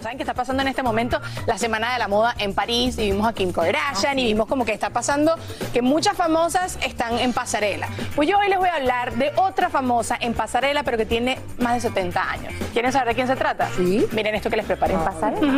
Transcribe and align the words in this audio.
¿Saben 0.00 0.18
qué 0.18 0.22
está 0.22 0.34
pasando 0.34 0.62
en 0.62 0.68
este 0.68 0.82
momento? 0.82 1.20
La 1.46 1.58
Semana 1.58 1.92
de 1.92 1.98
la 1.98 2.08
Moda 2.08 2.34
en 2.38 2.54
París, 2.54 2.98
y 2.98 3.10
vimos 3.10 3.26
a 3.28 3.32
Kim 3.32 3.52
Kardashian, 3.52 4.18
y 4.18 4.24
vimos 4.24 4.46
como 4.46 4.64
que 4.64 4.72
está 4.72 4.90
pasando 4.90 5.34
que 5.72 5.82
muchas 5.82 6.16
famosas 6.16 6.78
están 6.82 7.18
en 7.18 7.32
pasarela. 7.32 7.88
Pues 8.14 8.28
yo 8.28 8.38
hoy 8.38 8.48
les 8.48 8.58
voy 8.58 8.68
a 8.68 8.74
hablar 8.74 9.14
de 9.14 9.32
otra 9.36 9.70
famosa 9.70 10.16
en 10.20 10.34
pasarela, 10.34 10.82
pero 10.82 10.96
que 10.96 11.06
tiene 11.06 11.38
más 11.58 11.74
de 11.74 11.80
70 11.80 12.30
años. 12.30 12.52
¿Quieren 12.72 12.92
saber 12.92 13.08
de 13.08 13.14
quién 13.14 13.26
se 13.26 13.36
trata? 13.36 13.68
Sí. 13.76 14.06
Miren 14.12 14.34
esto 14.34 14.50
que 14.50 14.56
les 14.56 14.66
preparé. 14.66 14.94
¿En 14.94 15.00
pasarela? 15.00 15.52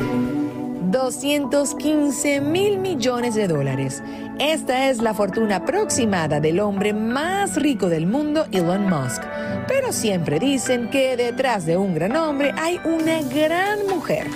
215 0.90 2.40
mil 2.40 2.78
millones 2.78 3.34
de 3.34 3.46
dólares. 3.46 4.02
Esta 4.38 4.90
es 4.90 5.00
la 5.00 5.14
fortuna 5.14 5.56
aproximada 5.56 6.40
del 6.40 6.58
hombre 6.60 6.92
más 6.92 7.56
rico 7.56 7.88
del 7.88 8.06
mundo, 8.06 8.46
Elon 8.50 8.88
Musk. 8.88 9.22
Pero 9.68 9.92
siempre 9.92 10.40
dicen 10.40 10.90
que 10.90 11.16
detrás 11.16 11.64
de 11.64 11.76
un 11.76 11.94
gran 11.94 12.16
hombre 12.16 12.52
hay 12.58 12.80
una 12.84 13.22
gran 13.22 13.86
mujer. 13.86 14.26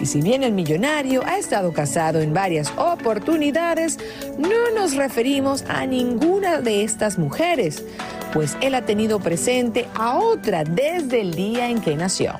Y 0.00 0.06
si 0.06 0.20
bien 0.20 0.42
el 0.42 0.52
millonario 0.52 1.22
ha 1.24 1.38
estado 1.38 1.72
casado 1.72 2.20
en 2.20 2.34
varias 2.34 2.72
oportunidades, 2.76 3.98
no 4.36 4.70
nos 4.74 4.96
referimos 4.96 5.64
a 5.68 5.86
ninguna 5.86 6.60
de 6.60 6.82
estas 6.82 7.18
mujeres, 7.18 7.84
pues 8.32 8.56
él 8.60 8.74
ha 8.74 8.82
tenido 8.82 9.20
presente 9.20 9.88
a 9.94 10.18
otra 10.18 10.64
desde 10.64 11.20
el 11.20 11.32
día 11.32 11.68
en 11.68 11.80
que 11.80 11.96
nació. 11.96 12.38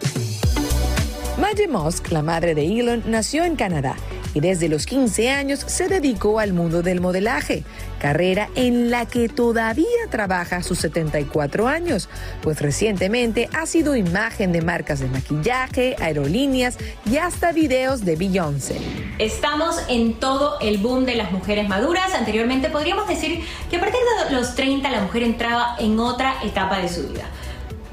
Maggie 1.42 1.66
Musk, 1.66 2.12
la 2.12 2.22
madre 2.22 2.54
de 2.54 2.64
Elon, 2.64 3.02
nació 3.04 3.42
en 3.42 3.56
Canadá 3.56 3.96
y 4.32 4.38
desde 4.38 4.68
los 4.68 4.86
15 4.86 5.30
años 5.30 5.58
se 5.66 5.88
dedicó 5.88 6.38
al 6.38 6.52
mundo 6.52 6.82
del 6.82 7.00
modelaje, 7.00 7.64
carrera 7.98 8.48
en 8.54 8.92
la 8.92 9.06
que 9.06 9.28
todavía 9.28 9.84
trabaja 10.08 10.58
a 10.58 10.62
sus 10.62 10.78
74 10.78 11.66
años, 11.66 12.08
pues 12.42 12.62
recientemente 12.62 13.48
ha 13.54 13.66
sido 13.66 13.96
imagen 13.96 14.52
de 14.52 14.62
marcas 14.62 15.00
de 15.00 15.08
maquillaje, 15.08 15.96
aerolíneas 16.00 16.78
y 17.10 17.16
hasta 17.16 17.50
videos 17.50 18.04
de 18.04 18.14
Beyoncé. 18.14 18.76
Estamos 19.18 19.82
en 19.88 20.14
todo 20.20 20.60
el 20.60 20.78
boom 20.78 21.06
de 21.06 21.16
las 21.16 21.32
mujeres 21.32 21.68
maduras. 21.68 22.14
Anteriormente 22.14 22.70
podríamos 22.70 23.08
decir 23.08 23.40
que 23.68 23.78
a 23.78 23.80
partir 23.80 23.98
de 24.28 24.36
los 24.36 24.54
30 24.54 24.88
la 24.90 25.00
mujer 25.00 25.24
entraba 25.24 25.74
en 25.80 25.98
otra 25.98 26.36
etapa 26.44 26.78
de 26.78 26.88
su 26.88 27.08
vida 27.08 27.24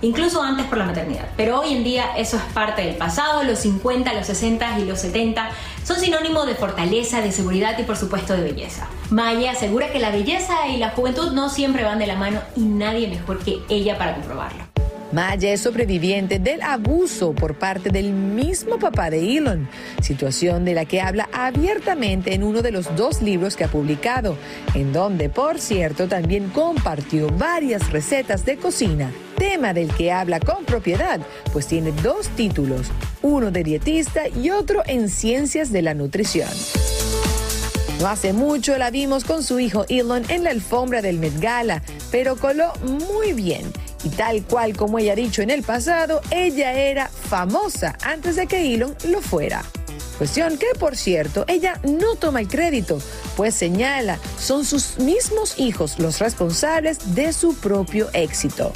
incluso 0.01 0.41
antes 0.41 0.65
por 0.65 0.77
la 0.77 0.85
maternidad. 0.85 1.27
Pero 1.37 1.61
hoy 1.61 1.73
en 1.73 1.83
día 1.83 2.15
eso 2.17 2.37
es 2.37 2.43
parte 2.53 2.83
del 2.83 2.95
pasado, 2.95 3.43
los 3.43 3.59
50, 3.59 4.13
los 4.13 4.27
60 4.27 4.79
y 4.79 4.85
los 4.85 4.99
70 4.99 5.49
son 5.83 5.99
sinónimo 5.99 6.45
de 6.45 6.55
fortaleza, 6.55 7.21
de 7.21 7.31
seguridad 7.31 7.77
y 7.79 7.83
por 7.83 7.97
supuesto 7.97 8.33
de 8.33 8.43
belleza. 8.43 8.87
Maya 9.09 9.51
asegura 9.51 9.91
que 9.91 9.99
la 9.99 10.11
belleza 10.11 10.67
y 10.67 10.77
la 10.77 10.91
juventud 10.91 11.31
no 11.31 11.49
siempre 11.49 11.83
van 11.83 11.99
de 11.99 12.07
la 12.07 12.15
mano 12.15 12.41
y 12.55 12.61
nadie 12.61 13.07
mejor 13.07 13.39
que 13.39 13.59
ella 13.69 13.97
para 13.97 14.15
comprobarlo. 14.15 14.69
Maya 15.11 15.51
es 15.51 15.61
sobreviviente 15.61 16.37
del 16.37 16.61
abuso 16.61 17.33
por 17.33 17.55
parte 17.55 17.89
del 17.89 18.13
mismo 18.13 18.77
papá 18.77 19.09
de 19.09 19.37
Elon, 19.37 19.67
situación 20.03 20.65
de 20.65 20.75
la 20.75 20.85
que 20.85 21.01
habla 21.01 21.27
abiertamente 21.33 22.35
en 22.35 22.43
uno 22.43 22.61
de 22.61 22.71
los 22.71 22.95
dos 22.95 23.23
libros 23.23 23.55
que 23.55 23.63
ha 23.63 23.69
publicado, 23.69 24.37
en 24.75 24.93
donde, 24.93 25.29
por 25.29 25.59
cierto, 25.59 26.07
también 26.07 26.49
compartió 26.49 27.27
varias 27.29 27.91
recetas 27.91 28.45
de 28.45 28.57
cocina, 28.57 29.11
tema 29.39 29.73
del 29.73 29.91
que 29.95 30.11
habla 30.11 30.39
con 30.39 30.65
propiedad, 30.65 31.19
pues 31.51 31.65
tiene 31.65 31.91
dos 32.03 32.27
títulos, 32.29 32.87
uno 33.23 33.49
de 33.49 33.63
dietista 33.63 34.27
y 34.27 34.51
otro 34.51 34.83
en 34.85 35.09
ciencias 35.09 35.71
de 35.71 35.81
la 35.81 35.95
nutrición. 35.95 36.49
No 37.99 38.07
hace 38.07 38.33
mucho 38.33 38.77
la 38.77 38.91
vimos 38.91 39.23
con 39.25 39.41
su 39.41 39.59
hijo 39.59 39.85
Elon 39.89 40.23
en 40.29 40.43
la 40.43 40.51
alfombra 40.51 41.01
del 41.01 41.17
Met 41.17 41.39
Gala, 41.39 41.81
pero 42.11 42.35
coló 42.35 42.71
muy 43.09 43.33
bien. 43.33 43.63
Y 44.03 44.09
tal 44.09 44.43
cual 44.43 44.77
como 44.77 44.99
ella 44.99 45.13
ha 45.13 45.15
dicho 45.15 45.41
en 45.41 45.49
el 45.49 45.63
pasado, 45.63 46.21
ella 46.31 46.73
era 46.73 47.07
famosa 47.09 47.97
antes 48.03 48.35
de 48.35 48.47
que 48.47 48.73
Elon 48.73 48.95
lo 49.07 49.21
fuera. 49.21 49.63
Cuestión 50.17 50.57
que, 50.57 50.67
por 50.77 50.97
cierto, 50.97 51.45
ella 51.47 51.79
no 51.83 52.15
toma 52.15 52.41
el 52.41 52.49
crédito, 52.49 53.01
pues 53.37 53.55
señala, 53.55 54.19
son 54.37 54.65
sus 54.65 54.99
mismos 54.99 55.57
hijos 55.57 55.97
los 55.97 56.19
responsables 56.19 57.15
de 57.15 57.31
su 57.31 57.55
propio 57.55 58.09
éxito. 58.11 58.73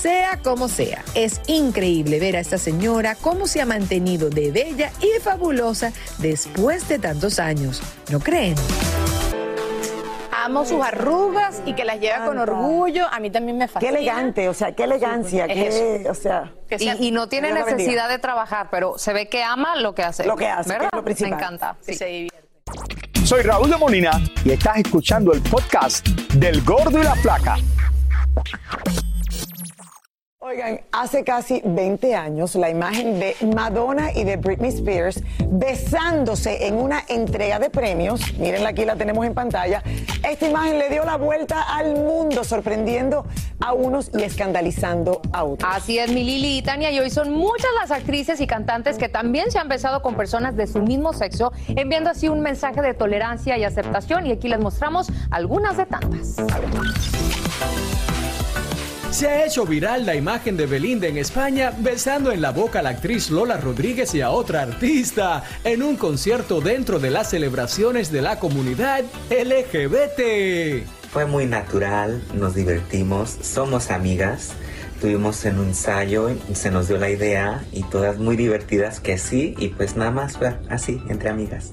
Sea 0.00 0.38
como 0.42 0.68
sea, 0.68 1.02
es 1.14 1.40
increíble 1.46 2.20
ver 2.20 2.36
a 2.36 2.40
esta 2.40 2.58
señora 2.58 3.14
cómo 3.16 3.46
se 3.46 3.60
ha 3.60 3.66
mantenido 3.66 4.28
de 4.30 4.50
bella 4.52 4.92
y 5.00 5.10
de 5.10 5.20
fabulosa 5.20 5.92
después 6.18 6.86
de 6.88 6.98
tantos 6.98 7.38
años. 7.38 7.80
¿No 8.10 8.20
creen? 8.20 8.54
Amo 10.44 10.64
sus 10.64 10.80
arrugas 10.84 11.60
y 11.66 11.72
que 11.74 11.84
las 11.84 11.98
lleva 11.98 12.24
con 12.26 12.38
orgullo. 12.38 13.06
A 13.10 13.18
mí 13.18 13.30
también 13.30 13.58
me 13.58 13.66
Qué 13.66 13.72
fascina. 13.72 13.90
elegante, 13.98 14.48
o 14.48 14.54
sea, 14.54 14.72
qué 14.76 14.84
elegancia, 14.84 15.46
Es 15.46 15.74
qué, 15.74 16.06
o 16.08 16.14
sea. 16.14 16.52
Que 16.68 16.78
sea- 16.78 16.94
Y, 17.00 17.08
y 17.08 17.10
no 17.10 17.28
tiene 17.28 17.52
necesidad 17.52 18.08
de 18.08 18.18
trabajar, 18.18 18.68
pero 18.70 18.96
se 18.98 19.12
ve 19.12 19.28
que 19.28 19.42
ama 19.42 19.74
lo 19.76 19.94
que 19.94 20.02
hace. 20.04 20.24
Lo 20.24 20.36
que 20.36 20.46
hace, 20.46 20.68
que 20.68 20.72
¿verdad? 20.74 20.90
es 20.92 20.96
lo 20.96 21.04
principal. 21.04 21.30
Me 21.30 21.36
encanta. 21.36 21.76
que 21.84 21.92
sí. 21.94 21.98
se 21.98 22.06
divierte. 22.06 22.46
Soy 23.24 23.42
Raúl 23.42 23.70
de 23.70 23.76
Molina 23.76 24.20
y 24.44 24.52
estás 24.52 24.76
escuchando 24.76 25.32
el 25.32 25.40
podcast 25.42 26.06
del 26.34 26.62
Gordo 26.62 27.00
y 27.00 27.02
la 27.02 27.14
Flaca. 27.16 27.56
Oigan, 30.48 30.80
hace 30.92 31.24
casi 31.24 31.60
20 31.64 32.14
años 32.14 32.54
la 32.54 32.70
imagen 32.70 33.18
de 33.18 33.34
Madonna 33.52 34.12
y 34.12 34.22
de 34.22 34.36
Britney 34.36 34.70
Spears 34.70 35.20
besándose 35.48 36.68
en 36.68 36.76
una 36.76 37.02
entrega 37.08 37.58
de 37.58 37.68
premios, 37.68 38.32
mírenla 38.38 38.68
aquí, 38.68 38.84
la 38.84 38.94
tenemos 38.94 39.26
en 39.26 39.34
pantalla, 39.34 39.82
esta 40.22 40.48
imagen 40.48 40.78
le 40.78 40.88
dio 40.88 41.04
la 41.04 41.16
vuelta 41.16 41.62
al 41.62 41.96
mundo 41.96 42.44
sorprendiendo 42.44 43.26
a 43.58 43.72
unos 43.72 44.12
y 44.16 44.22
escandalizando 44.22 45.20
a 45.32 45.42
otros. 45.42 45.68
Así 45.74 45.98
es, 45.98 46.12
mi 46.12 46.22
Lili 46.22 46.58
y 46.58 46.62
Tania, 46.62 46.92
y 46.92 47.00
hoy 47.00 47.10
son 47.10 47.32
muchas 47.32 47.70
las 47.80 47.90
actrices 47.90 48.40
y 48.40 48.46
cantantes 48.46 48.98
que 48.98 49.08
también 49.08 49.50
se 49.50 49.58
han 49.58 49.68
besado 49.68 50.00
con 50.00 50.14
personas 50.14 50.54
de 50.54 50.68
su 50.68 50.80
mismo 50.80 51.12
sexo, 51.12 51.52
enviando 51.66 52.10
así 52.10 52.28
un 52.28 52.38
mensaje 52.38 52.82
de 52.82 52.94
tolerancia 52.94 53.58
y 53.58 53.64
aceptación. 53.64 54.26
Y 54.26 54.30
aquí 54.30 54.46
les 54.46 54.60
mostramos 54.60 55.08
algunas 55.32 55.76
de 55.76 55.86
tantas. 55.86 56.36
Se 59.10 59.28
ha 59.28 59.46
hecho 59.46 59.64
viral 59.64 60.04
la 60.04 60.14
imagen 60.14 60.56
de 60.56 60.66
Belinda 60.66 61.06
en 61.06 61.16
España 61.16 61.72
besando 61.78 62.32
en 62.32 62.42
la 62.42 62.50
boca 62.50 62.80
a 62.80 62.82
la 62.82 62.90
actriz 62.90 63.30
Lola 63.30 63.56
Rodríguez 63.56 64.14
y 64.14 64.20
a 64.20 64.30
otra 64.30 64.62
artista 64.62 65.42
en 65.64 65.82
un 65.82 65.96
concierto 65.96 66.60
dentro 66.60 66.98
de 66.98 67.10
las 67.10 67.30
celebraciones 67.30 68.12
de 68.12 68.20
la 68.20 68.38
comunidad 68.38 69.04
LGBT. 69.30 70.86
Fue 71.10 71.24
muy 71.24 71.46
natural, 71.46 72.22
nos 72.34 72.54
divertimos, 72.54 73.38
somos 73.40 73.90
amigas. 73.90 74.52
Tuvimos 75.00 75.44
en 75.44 75.58
un 75.58 75.68
ensayo, 75.68 76.30
se 76.52 76.70
nos 76.70 76.88
dio 76.88 76.98
la 76.98 77.10
idea 77.10 77.64
y 77.72 77.84
todas 77.84 78.18
muy 78.18 78.36
divertidas 78.36 79.00
que 79.00 79.18
sí, 79.18 79.54
y 79.58 79.68
pues 79.68 79.96
nada 79.96 80.10
más 80.10 80.38
fue 80.38 80.56
así, 80.68 81.02
entre 81.08 81.28
amigas. 81.28 81.72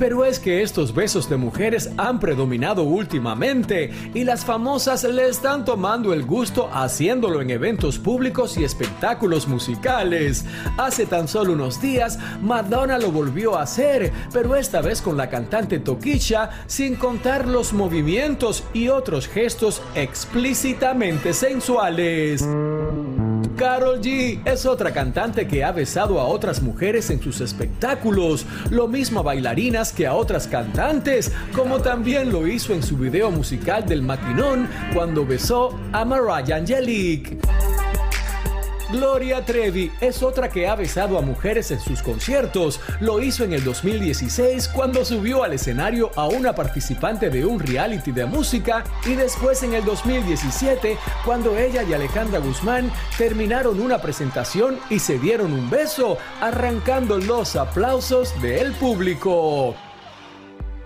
Pero 0.00 0.24
es 0.24 0.40
que 0.40 0.62
estos 0.62 0.94
besos 0.94 1.28
de 1.28 1.36
mujeres 1.36 1.90
han 1.98 2.20
predominado 2.20 2.84
últimamente 2.84 3.90
y 4.14 4.24
las 4.24 4.46
famosas 4.46 5.04
le 5.04 5.28
están 5.28 5.66
tomando 5.66 6.14
el 6.14 6.24
gusto 6.24 6.70
haciéndolo 6.72 7.42
en 7.42 7.50
eventos 7.50 7.98
públicos 7.98 8.56
y 8.56 8.64
espectáculos 8.64 9.46
musicales. 9.46 10.46
Hace 10.78 11.04
tan 11.04 11.28
solo 11.28 11.52
unos 11.52 11.82
días, 11.82 12.18
Madonna 12.40 12.96
lo 12.96 13.12
volvió 13.12 13.58
a 13.58 13.62
hacer, 13.64 14.10
pero 14.32 14.56
esta 14.56 14.80
vez 14.80 15.02
con 15.02 15.18
la 15.18 15.28
cantante 15.28 15.78
Tokisha, 15.78 16.48
sin 16.66 16.96
contar 16.96 17.46
los 17.46 17.74
movimientos 17.74 18.64
y 18.72 18.88
otros 18.88 19.28
gestos 19.28 19.82
explícitamente 19.94 21.34
sensuales. 21.34 22.42
Carol 23.60 24.00
G 24.00 24.40
es 24.46 24.64
otra 24.64 24.90
cantante 24.90 25.46
que 25.46 25.62
ha 25.62 25.70
besado 25.70 26.18
a 26.18 26.24
otras 26.24 26.62
mujeres 26.62 27.10
en 27.10 27.20
sus 27.20 27.42
espectáculos, 27.42 28.46
lo 28.70 28.88
mismo 28.88 29.20
a 29.20 29.22
bailarinas 29.22 29.92
que 29.92 30.06
a 30.06 30.14
otras 30.14 30.46
cantantes, 30.46 31.30
como 31.54 31.78
también 31.80 32.32
lo 32.32 32.46
hizo 32.46 32.72
en 32.72 32.82
su 32.82 32.96
video 32.96 33.30
musical 33.30 33.84
del 33.84 34.00
maquinón 34.00 34.66
cuando 34.94 35.26
besó 35.26 35.78
a 35.92 36.06
Mariah 36.06 36.56
Angelique. 36.56 37.38
Gloria 38.92 39.44
Trevi 39.44 39.92
es 40.00 40.22
otra 40.22 40.48
que 40.48 40.66
ha 40.66 40.74
besado 40.74 41.16
a 41.16 41.22
mujeres 41.22 41.70
en 41.70 41.78
sus 41.78 42.02
conciertos. 42.02 42.80
Lo 42.98 43.20
hizo 43.20 43.44
en 43.44 43.52
el 43.52 43.62
2016 43.62 44.68
cuando 44.68 45.04
subió 45.04 45.44
al 45.44 45.52
escenario 45.52 46.10
a 46.16 46.26
una 46.26 46.54
participante 46.54 47.30
de 47.30 47.44
un 47.44 47.60
reality 47.60 48.10
de 48.10 48.26
música 48.26 48.84
y 49.06 49.14
después 49.14 49.62
en 49.62 49.74
el 49.74 49.84
2017 49.84 50.98
cuando 51.24 51.56
ella 51.56 51.82
y 51.84 51.92
Alejandra 51.92 52.40
Guzmán 52.40 52.90
terminaron 53.16 53.80
una 53.80 53.98
presentación 53.98 54.78
y 54.90 54.98
se 54.98 55.18
dieron 55.18 55.52
un 55.52 55.70
beso, 55.70 56.18
arrancando 56.40 57.18
los 57.18 57.56
aplausos 57.56 58.40
del 58.42 58.72
público. 58.72 59.76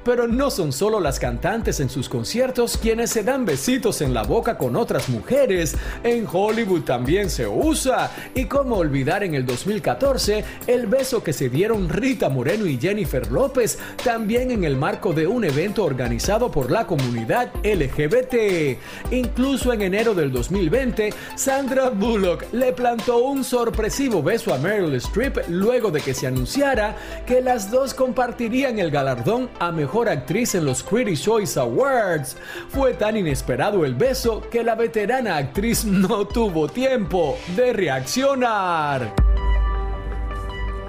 Pero 0.05 0.29
no 0.29 0.51
son 0.51 0.73
solo 0.73 1.01
las 1.01 1.19
cantantes 1.19 1.81
en 1.81 1.89
sus 1.89 2.11
conciertos 2.11 2.77
quienes 2.77 3.11
se 3.11 3.25
dan 3.25 3.47
besitos 3.47 4.03
en 4.03 4.13
la 4.13 4.23
boca 4.23 4.59
con 4.59 4.77
otras 4.77 5.09
mujeres. 5.09 5.77
En 6.03 6.27
Hollywood 6.31 6.83
también 6.83 7.31
se 7.31 7.47
usa. 7.47 8.11
Y 8.35 8.45
cómo 8.45 8.77
olvidar 8.77 9.25
en 9.25 9.35
el 9.35 9.47
2014 9.47 10.45
el 10.67 10.87
beso 10.87 11.23
que 11.23 11.33
se 11.33 11.49
dieron 11.49 11.89
Rita 11.89 12.29
Moreno 12.29 12.67
y 12.67 12.79
Jennifer 12.79 13.33
López, 13.33 13.79
también 14.05 14.51
en 14.51 14.65
el 14.65 14.77
marco 14.77 15.15
de 15.15 15.27
un 15.27 15.45
evento 15.45 15.85
organizado 15.85 16.51
por 16.51 16.71
la 16.71 16.87
comunidad 16.87 17.51
LGBT. 17.65 18.79
Incluso 19.11 19.73
en 19.73 19.81
enero 19.81 20.15
del 20.15 20.31
2020, 20.31 21.15
Sandra 21.35 21.89
Bullock 21.89 22.45
le 22.53 22.75
plantó 22.75 23.25
un 23.25 23.43
sorpresivo 23.43 24.23
beso 24.23 24.53
a 24.53 24.59
Meryl 24.59 24.95
Streep 24.97 25.49
luego 25.49 25.91
de 25.91 26.03
que 26.03 26.13
se 26.13 26.27
anunciara 26.27 26.95
que 27.27 27.41
las 27.41 27.71
dos 27.71 27.95
compartirían 27.95 28.79
el 28.79 28.91
galardón 28.91 29.49
a 29.59 29.73
mejor 29.73 29.94
actriz 30.03 30.55
en 30.55 30.65
los 30.65 30.83
Critics' 30.83 31.23
Choice 31.23 31.59
Awards. 31.59 32.37
Fue 32.69 32.95
tan 32.95 33.17
inesperado 33.17 33.85
el 33.85 33.95
beso 33.95 34.43
que 34.51 34.65
la 34.65 34.75
veterana 34.75 35.37
actriz 35.37 35.85
no 35.85 36.27
tuvo 36.27 36.69
tiempo 36.69 37.39
de 37.57 37.73
reaccionar. 37.73 39.24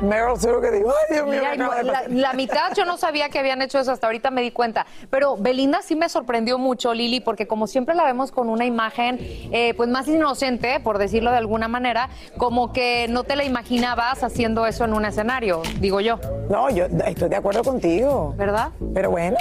Meryl 0.02 0.40
seguro 0.40 0.62
que 0.62 0.72
dijo, 0.72 0.90
ay 0.90 1.16
Dios 1.16 1.28
mío. 1.28 1.42
Mira, 1.42 1.52
me 1.52 1.84
la, 1.84 1.94
pasar". 1.94 2.12
la 2.12 2.34
mitad 2.34 2.74
yo 2.76 2.86
no 2.86 2.98
sabía 2.98 3.30
que 3.30 3.40
habían 3.40 3.62
hecho 3.62 3.80
eso, 3.80 3.92
hasta 3.92 4.08
ahorita 4.08 4.32
me 4.32 4.42
di 4.42 4.52
cuenta. 4.52 4.86
Pero 5.10 5.38
Belinda 5.38 5.82
sí 5.82 5.96
me 5.96 6.10
sorprendió 6.10 6.58
mucho, 6.58 6.94
Lili, 6.94 7.20
porque 7.22 7.48
como 7.48 7.68
siempre 7.68 7.96
la 7.96 8.04
vemos 8.04 8.32
con 8.32 8.50
una 8.50 8.66
imagen 8.66 9.18
eh, 9.52 9.74
pues 9.76 9.90
más 9.90 10.08
inocente, 10.08 10.80
por 10.80 10.98
decirlo 10.98 11.32
de 11.32 11.38
alguna 11.38 11.68
manera, 11.68 12.10
como 12.38 12.74
que 12.74 13.08
no 13.10 13.24
te 13.24 13.36
la 13.36 13.44
imaginabas 13.44 14.24
haciendo 14.24 14.66
eso 14.68 14.84
en 14.86 14.94
un 14.94 15.06
escenario, 15.06 15.62
digo 15.80 16.02
yo. 16.02 16.20
No, 16.50 16.70
yo 16.70 16.86
estoy 17.06 17.30
de 17.30 17.36
acuerdo 17.36 17.64
contigo. 17.64 18.34
¿Verdad? 18.38 18.70
Pero 18.94 19.12
bueno, 19.12 19.38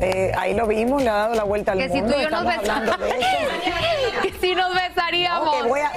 eh, 0.00 0.32
ahí 0.36 0.54
lo 0.54 0.66
vimos, 0.66 1.02
le 1.02 1.08
ha 1.10 1.14
dado 1.14 1.34
la 1.34 1.44
vuelta 1.44 1.72
al 1.72 1.78
Que 1.78 1.88
si 1.88 2.00
mundo. 2.00 2.14
tú 2.14 2.20
y 2.20 2.22
yo 2.24 2.30
nos 2.30 2.44
eso. 2.44 2.72
que 4.22 4.32
si 4.40 4.54
nos 4.54 4.74
besaríamos. 4.74 5.44
No, 5.56 5.62
que 5.62 5.68
voy 5.68 5.80
a, 5.80 5.90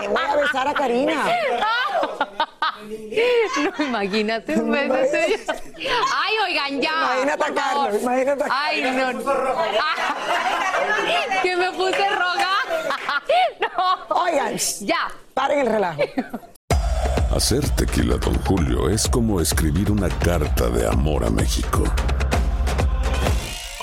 que 0.00 0.08
voy 0.08 0.22
a 0.30 0.36
besar 0.36 0.68
a 0.68 0.74
Karina. 0.74 1.24
No, 2.82 3.84
imagínate 3.84 4.54
un 4.60 4.72
tuyo. 4.72 5.36
Ay, 6.14 6.34
oigan, 6.46 6.80
ya. 6.80 6.90
Imagínate 7.22 7.44
a 7.44 7.54
Carlos, 7.54 8.02
imagínate 8.02 8.44
a 8.44 8.46
Ay, 8.50 8.82
Carlos. 8.82 9.24
no. 9.24 9.32
Ah, 9.80 11.40
que 11.42 11.56
me 11.56 11.70
puse 11.72 12.08
roja. 12.10 12.52
No. 13.60 14.16
Oigan, 14.24 14.56
Ya. 14.80 15.08
paren 15.34 15.60
el 15.60 15.66
relajo. 15.66 16.02
Hacer 17.34 17.68
tequila, 17.70 18.16
Don 18.16 18.34
Julio, 18.44 18.88
es 18.88 19.08
como 19.08 19.40
escribir 19.40 19.90
una 19.90 20.08
carta 20.08 20.68
de 20.68 20.86
amor 20.86 21.24
a 21.24 21.30
México. 21.30 21.84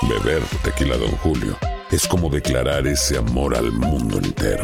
Beber 0.03 0.41
tequila, 0.63 0.97
Don 0.97 1.11
Julio, 1.17 1.57
es 1.91 2.07
como 2.07 2.29
declarar 2.29 2.87
ese 2.87 3.17
amor 3.17 3.55
al 3.55 3.71
mundo 3.71 4.17
entero. 4.17 4.63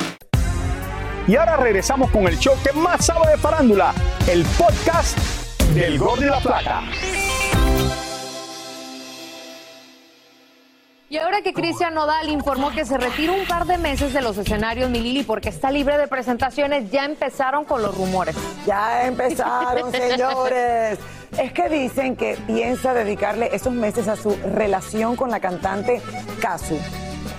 Y 1.31 1.37
ahora 1.37 1.55
regresamos 1.55 2.11
con 2.11 2.27
el 2.27 2.37
show 2.37 2.53
que 2.61 2.73
más 2.73 3.05
sabe 3.05 3.31
de 3.31 3.37
farándula, 3.37 3.93
el 4.27 4.43
podcast 4.57 5.17
del 5.73 5.97
Gol 5.97 6.19
de 6.19 6.25
la 6.25 6.41
Plata. 6.41 6.81
Y 11.07 11.17
ahora 11.17 11.41
que 11.41 11.53
Cristian 11.53 11.93
Nodal 11.93 12.27
informó 12.27 12.71
que 12.71 12.83
se 12.83 12.97
retira 12.97 13.31
un 13.31 13.45
par 13.45 13.65
de 13.65 13.77
meses 13.77 14.11
de 14.11 14.21
los 14.21 14.37
escenarios, 14.37 14.89
mi 14.89 14.99
Lili, 14.99 15.23
porque 15.23 15.47
está 15.47 15.71
libre 15.71 15.97
de 15.97 16.09
presentaciones, 16.09 16.91
ya 16.91 17.05
empezaron 17.05 17.63
con 17.63 17.81
los 17.81 17.95
rumores. 17.95 18.35
Ya 18.67 19.05
empezaron, 19.07 19.89
señores. 19.93 20.99
Es 21.37 21.53
que 21.53 21.69
dicen 21.69 22.17
que 22.17 22.37
piensa 22.45 22.93
dedicarle 22.93 23.55
esos 23.55 23.71
meses 23.71 24.09
a 24.09 24.17
su 24.17 24.35
relación 24.53 25.15
con 25.15 25.31
la 25.31 25.39
cantante 25.39 26.01
Kazu. 26.41 26.77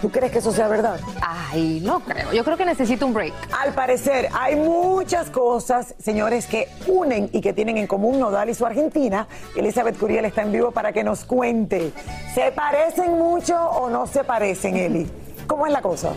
¿Tú 0.02 0.10
crees 0.10 0.32
que 0.32 0.38
eso 0.38 0.50
sea 0.50 0.66
verdad? 0.66 0.98
Ay, 1.20 1.80
no 1.80 2.00
creo. 2.00 2.32
Yo 2.32 2.42
creo 2.42 2.56
que 2.56 2.64
necesito 2.64 3.06
un 3.06 3.14
break. 3.14 3.32
Al 3.56 3.72
parecer, 3.72 4.28
hay 4.32 4.56
muchas 4.56 5.30
cosas, 5.30 5.94
señores, 6.02 6.46
que 6.46 6.66
unen 6.88 7.30
y 7.32 7.40
que 7.40 7.52
tienen 7.52 7.78
en 7.78 7.86
común 7.86 8.18
Nodal 8.18 8.50
y 8.50 8.54
su 8.54 8.66
Argentina. 8.66 9.28
Elizabeth 9.54 9.96
Curiel 9.96 10.24
está 10.24 10.42
en 10.42 10.50
vivo 10.50 10.72
para 10.72 10.92
que 10.92 11.04
nos 11.04 11.24
cuente. 11.24 11.92
¿Se 12.34 12.50
parecen 12.50 13.16
mucho 13.16 13.54
o 13.56 13.88
no 13.90 14.08
se 14.08 14.24
parecen, 14.24 14.76
Eli? 14.76 15.08
¿Cómo 15.46 15.66
es 15.66 15.72
la 15.72 15.82
cosa? 15.82 16.10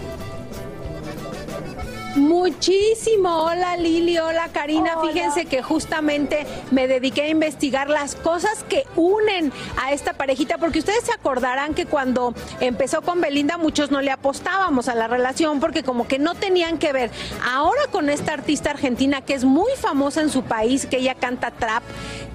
Muchísimo. 2.15 3.43
Hola 3.43 3.75
Lili, 3.75 4.17
hola 4.17 4.47
Karina. 4.53 4.95
Fíjense 5.01 5.45
que 5.45 5.61
justamente 5.61 6.47
me 6.71 6.87
dediqué 6.87 7.23
a 7.23 7.27
investigar 7.27 7.89
las 7.89 8.15
cosas 8.15 8.63
que 8.69 8.85
unen 8.95 9.51
a 9.83 9.91
esta 9.91 10.13
parejita, 10.13 10.57
porque 10.57 10.79
ustedes 10.79 11.03
se 11.03 11.11
acordarán 11.11 11.73
que 11.73 11.85
cuando 11.85 12.33
empezó 12.61 13.01
con 13.01 13.19
Belinda 13.19 13.57
muchos 13.57 13.91
no 13.91 13.99
le 13.99 14.11
apostábamos 14.11 14.87
a 14.87 14.95
la 14.95 15.07
relación 15.07 15.59
porque 15.59 15.83
como 15.83 16.07
que 16.07 16.17
no 16.17 16.35
tenían 16.35 16.77
que 16.77 16.93
ver. 16.93 17.11
Ahora 17.43 17.81
con 17.91 18.09
esta 18.09 18.31
artista 18.31 18.71
argentina 18.71 19.21
que 19.21 19.33
es 19.33 19.43
muy 19.43 19.71
famosa 19.77 20.21
en 20.21 20.29
su 20.29 20.43
país, 20.43 20.85
que 20.85 20.99
ella 20.99 21.15
canta 21.15 21.51
trap, 21.51 21.83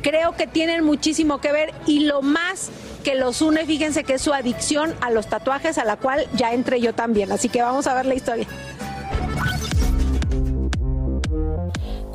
creo 0.03 0.37
que 0.37 0.47
tienen 0.47 0.85
muchísimo 0.85 1.41
que 1.41 1.53
ver 1.53 1.73
y 1.87 2.01
lo 2.01 2.21
más 2.21 2.69
que 3.03 3.15
los 3.15 3.41
une, 3.41 3.65
fíjense 3.65 4.05
que 4.05 4.15
es 4.15 4.23
su 4.23 4.35
adicción 4.35 4.95
a 5.01 5.11
los 5.11 5.27
tatuajes, 5.27 5.79
a 5.79 5.87
la 5.87 5.97
cual 5.97 6.27
ya 6.35 6.53
entré 6.53 6.83
yo 6.83 6.95
también. 6.95 7.33
Así 7.33 7.49
que 7.49 7.63
vamos 7.63 7.87
a 7.87 7.95
ver 7.95 8.05
la 8.05 8.15
historia. 8.15 8.47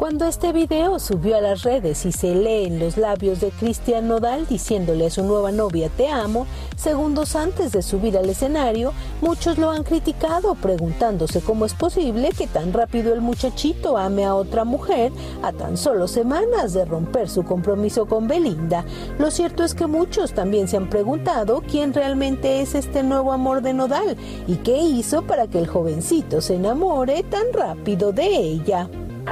Cuando 0.06 0.26
este 0.26 0.54
video 0.54 1.00
subió 1.00 1.36
a 1.36 1.42
las 1.42 1.64
redes 1.64 2.06
y 2.06 2.12
se 2.12 2.36
lee 2.36 2.66
en 2.66 2.78
los 2.78 2.96
labios 2.96 3.42
de 3.42 3.50
Cristian 3.50 4.08
Nodal 4.08 4.46
diciéndole 4.46 5.08
a 5.08 5.10
su 5.10 5.24
nueva 5.24 5.52
novia 5.52 5.90
te 5.90 6.10
amo, 6.10 6.46
segundos 6.78 7.36
antes 7.36 7.72
de 7.72 7.82
subir 7.82 8.16
al 8.16 8.30
escenario, 8.30 8.94
muchos 9.20 9.58
lo 9.58 9.72
han 9.72 9.82
criticado 9.82 10.54
preguntándose 10.54 11.42
cómo 11.42 11.66
es 11.66 11.74
posible 11.74 12.30
que 12.38 12.46
tan 12.46 12.72
rápido 12.72 13.16
el 13.16 13.22
muchachito 13.22 13.98
ame 13.98 14.26
a 14.26 14.36
otra 14.36 14.64
mujer 14.64 15.12
a 15.42 15.52
tan 15.52 15.76
solo 15.76 16.08
semanas 16.08 16.74
de 16.74 16.86
romper 16.86 17.28
su 17.28 17.44
compromiso 17.44 18.06
con 18.06 18.28
Belinda. 18.28 18.86
Lo 19.18 19.32
cierto 19.32 19.64
es 19.64 19.74
que 19.74 19.88
muchos 19.88 20.34
también 20.34 20.68
se 20.68 20.78
han 20.78 20.88
preguntado 20.88 21.64
quién 21.68 21.96
realmente 21.96 22.62
es 22.62 22.76
este 22.76 23.02
nuevo 23.02 23.34
amor 23.34 23.64
de 23.64 23.74
Nodal 23.74 24.18
y 24.46 24.58
qué 24.58 24.78
hizo 24.78 25.24
para 25.24 25.48
que 25.48 25.58
el 25.58 25.66
jovencito 25.66 26.42
se 26.42 26.58
enamore 26.58 27.24
tan 27.24 27.52
rápido 27.54 28.12
de 28.12 28.28
ella. 28.28 28.88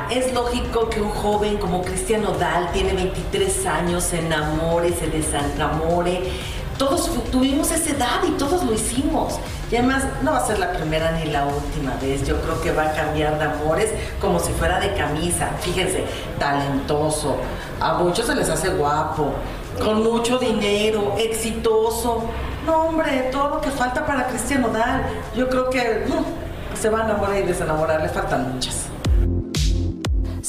Es 0.09 0.33
lógico 0.33 0.89
que 0.89 1.01
un 1.01 1.09
joven 1.09 1.57
como 1.57 1.83
Cristian 1.83 2.23
Nodal 2.23 2.71
tiene 2.71 2.93
23 2.93 3.65
años, 3.67 4.03
se 4.03 4.19
enamore, 4.19 4.91
se 4.91 5.07
desenamore. 5.07 6.31
Todos 6.79 7.11
tuvimos 7.31 7.71
esa 7.71 7.91
edad 7.91 8.21
y 8.27 8.31
todos 8.31 8.63
lo 8.63 8.73
hicimos. 8.73 9.39
Y 9.71 9.75
además 9.75 10.03
no 10.23 10.31
va 10.31 10.37
a 10.37 10.47
ser 10.47 10.57
la 10.57 10.73
primera 10.73 11.11
ni 11.11 11.25
la 11.25 11.45
última 11.45 11.95
vez. 12.01 12.25
Yo 12.27 12.41
creo 12.41 12.59
que 12.61 12.71
va 12.71 12.85
a 12.85 12.93
cambiar 12.93 13.37
de 13.37 13.45
amores 13.45 13.91
como 14.19 14.39
si 14.39 14.51
fuera 14.53 14.79
de 14.79 14.95
camisa. 14.95 15.49
Fíjense, 15.61 16.05
talentoso. 16.39 17.37
A 17.79 17.93
muchos 17.93 18.25
se 18.25 18.33
les 18.33 18.49
hace 18.49 18.69
guapo, 18.69 19.31
con 19.79 20.03
mucho 20.03 20.39
dinero, 20.39 21.15
exitoso. 21.19 22.23
No, 22.65 22.85
hombre, 22.85 23.29
todo 23.31 23.49
lo 23.49 23.61
que 23.61 23.69
falta 23.69 24.03
para 24.05 24.25
Cristian 24.27 24.61
Nodal. 24.61 25.03
Yo 25.35 25.47
creo 25.49 25.69
que 25.69 26.05
mm, 26.07 26.75
se 26.75 26.89
va 26.89 27.01
a 27.01 27.03
enamorar 27.03 27.37
y 27.37 27.43
desenamorar. 27.43 28.01
Le 28.01 28.09
faltan 28.09 28.53
muchas. 28.53 28.82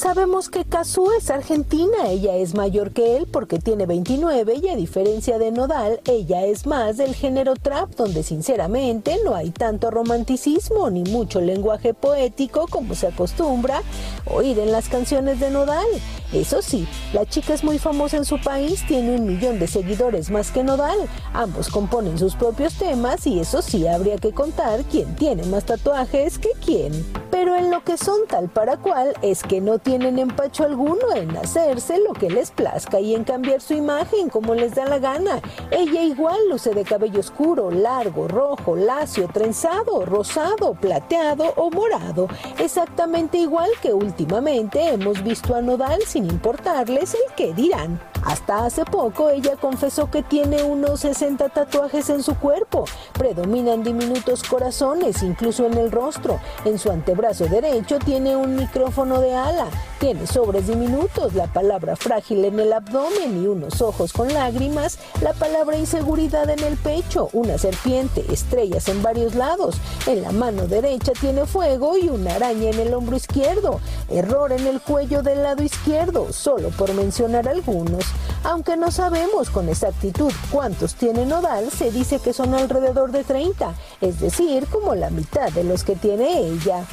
Sabemos 0.05 0.51
que 0.51 0.67
Kazu 0.67 1.13
es 1.17 1.31
argentina, 1.31 2.11
ella 2.11 2.37
es 2.37 2.55
mayor 2.55 2.93
que 2.93 3.17
él 3.17 3.27
porque 3.27 3.59
tiene 3.59 3.87
29 3.87 4.61
y 4.63 4.69
a 4.69 4.77
diferencia 4.77 5.39
de 5.39 5.51
Nodal, 5.51 6.03
ella 6.05 6.45
es 6.45 6.67
más 6.67 6.99
del 6.99 7.15
género 7.15 7.57
trap 7.57 7.89
donde 7.97 8.23
sinceramente 8.23 9.17
no 9.25 9.35
hay 9.35 9.49
tanto 9.49 9.91
romanticismo 9.91 10.91
ni 10.91 11.05
mucho 11.05 11.41
lenguaje 11.41 11.95
poético 11.95 12.67
como 12.69 12.95
se 12.95 13.07
acostumbra 13.07 13.81
oír 14.27 14.59
en 14.59 14.73
las 14.73 14.91
canciones 14.91 15.41
de 15.41 15.51
Nodal. 15.51 15.87
Eso 16.35 16.63
sí, 16.63 16.87
la 17.13 17.25
chica 17.27 17.55
es 17.55 17.63
muy 17.63 17.79
famosa 17.79 18.17
en 18.17 18.25
su 18.25 18.41
país, 18.41 18.85
tiene 18.89 19.15
un 19.15 19.27
millón 19.27 19.59
de 19.59 19.69
seguidores 19.69 20.31
más 20.31 20.51
que 20.51 20.65
Nodal. 20.65 20.99
Ambos 21.33 21.69
componen 21.69 22.19
sus 22.19 22.35
propios 22.35 22.75
temas 22.75 23.27
y 23.27 23.39
eso 23.39 23.63
sí 23.63 23.87
habría 23.87 24.19
que 24.19 24.33
contar 24.33 24.83
quién 24.91 25.15
tiene 25.15 25.45
más 25.45 25.65
tatuajes 25.65 26.39
que 26.39 26.51
quién. 26.65 26.93
Pero 27.31 27.57
en 27.57 27.71
lo 27.71 27.85
que 27.85 27.97
son 27.97 28.27
tal 28.29 28.49
para 28.49 28.79
cual 28.79 29.15
es 29.23 29.45
que 29.45 29.61
no 29.61 29.79
tienen 29.95 30.19
empacho 30.19 30.65
alguno 30.65 31.15
en 31.15 31.37
hacerse 31.37 31.99
lo 31.99 32.15
que 32.15 32.29
les 32.29 32.51
plazca 32.51 32.99
y 32.99 33.15
en 33.15 33.23
cambiar 33.23 33.61
su 33.61 33.75
imagen 33.75 34.29
como 34.29 34.53
les 34.53 34.75
da 34.75 34.85
la 34.87 34.99
gana. 34.99 35.41
Ella 35.71 36.03
igual 36.03 36.37
luce 36.51 36.75
de 36.75 36.83
cabello 36.83 37.21
oscuro, 37.21 37.71
largo, 37.71 38.27
rojo, 38.27 38.75
lacio, 38.75 39.29
trenzado, 39.33 40.05
rosado, 40.05 40.75
plateado 40.75 41.55
o 41.55 41.71
morado. 41.71 42.27
Exactamente 42.59 43.39
igual 43.39 43.71
que 43.81 43.93
últimamente 43.93 44.89
hemos 44.89 45.23
visto 45.23 45.55
a 45.55 45.63
Nodal 45.63 46.03
sin 46.05 46.25
importarles 46.25 47.15
el 47.15 47.33
que 47.37 47.55
dirán. 47.55 48.01
Hasta 48.25 48.65
hace 48.65 48.85
poco 48.85 49.31
ella 49.31 49.55
confesó 49.55 50.11
que 50.11 50.23
tiene 50.23 50.65
unos 50.65 51.01
60 51.01 51.51
tatuajes 51.51 52.11
en 52.11 52.25
su 52.25 52.35
cuerpo. 52.37 52.87
Predominan 53.13 53.85
diminutos 53.85 54.43
corazones, 54.43 55.23
incluso 55.23 55.67
en 55.67 55.75
el 55.75 55.93
rostro. 55.93 56.41
En 56.65 56.81
su 56.81 56.91
antebrazo 56.91 57.47
derecho 57.47 57.99
tiene 58.01 58.35
un 58.35 58.57
micrófono 58.57 59.21
de 59.21 59.35
ala. 59.35 59.67
Tiene 59.99 60.27
sobres 60.27 60.67
diminutos, 60.67 61.35
la 61.35 61.47
palabra 61.47 61.97
frágil 61.97 62.45
en 62.45 62.61
el 62.61 62.73
abdomen 62.73 63.43
y 63.43 63.47
unos 63.47 63.81
ojos 63.81 64.13
con 64.13 64.33
lágrimas, 64.33 64.99
la 65.23 65.33
palabra 65.33 65.77
inseguridad 65.77 66.51
en 66.51 66.61
el 66.61 66.77
pecho, 66.77 67.31
una 67.33 67.57
serpiente, 67.59 68.25
estrellas 68.31 68.89
en 68.89 69.03
varios 69.03 69.35
lados. 69.35 69.77
En 70.07 70.23
la 70.23 70.33
mano 70.33 70.67
derecha 70.67 71.13
tiene 71.19 71.47
fuego 71.47 71.97
y 71.97 72.09
una 72.09 72.35
araña 72.35 72.71
en 72.71 72.81
el 72.81 72.93
hombro 72.93 73.17
izquierdo. 73.17 73.81
Error 74.11 74.53
en 74.53 74.67
el 74.67 74.81
cuello 74.81 75.23
del 75.23 75.43
lado 75.43 75.63
izquierdo, 75.63 76.33
solo 76.33 76.71
por 76.71 76.93
mencionar 76.95 77.49
algunos. 77.49 78.05
Aunque 78.43 78.77
no 78.77 78.91
sabemos 78.91 79.49
con 79.49 79.69
exactitud 79.69 80.33
cuántos 80.51 80.95
tiene 80.97 81.25
Nodal, 81.25 81.71
se 81.71 81.91
dice 81.91 82.19
que 82.19 82.33
son 82.33 82.55
alrededor 82.55 83.11
de 83.11 83.25
30, 83.25 83.75
es 84.01 84.21
decir, 84.21 84.67
como 84.67 84.95
la 84.95 85.11
mitad 85.11 85.51
de 85.53 85.65
los 85.65 85.85
que 85.85 85.97
tiene 85.97 86.41
ella. 86.41 86.85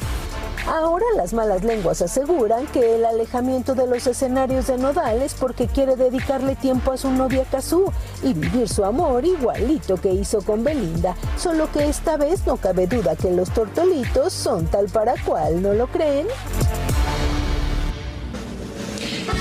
Ahora 0.67 1.05
las 1.15 1.33
malas 1.33 1.63
lenguas 1.63 2.01
aseguran 2.01 2.67
que 2.67 2.95
el 2.95 3.05
alejamiento 3.05 3.73
de 3.73 3.87
los 3.87 4.05
escenarios 4.07 4.67
de 4.67 4.77
Nodal 4.77 5.21
es 5.21 5.33
porque 5.33 5.67
quiere 5.67 5.95
dedicarle 5.95 6.55
tiempo 6.55 6.91
a 6.91 6.97
su 6.97 7.09
novia 7.09 7.45
Kazú 7.49 7.91
y 8.23 8.33
vivir 8.33 8.69
su 8.69 8.85
amor 8.85 9.25
igualito 9.25 9.97
que 9.97 10.13
hizo 10.13 10.41
con 10.41 10.63
Belinda, 10.63 11.15
solo 11.37 11.71
que 11.71 11.87
esta 11.87 12.15
vez 12.15 12.45
no 12.45 12.57
cabe 12.57 12.87
duda 12.87 13.15
que 13.15 13.31
los 13.31 13.49
tortolitos 13.51 14.33
son 14.33 14.67
tal 14.67 14.87
para 14.87 15.15
cual, 15.25 15.61
¿no 15.61 15.73
lo 15.73 15.87
creen? 15.87 16.27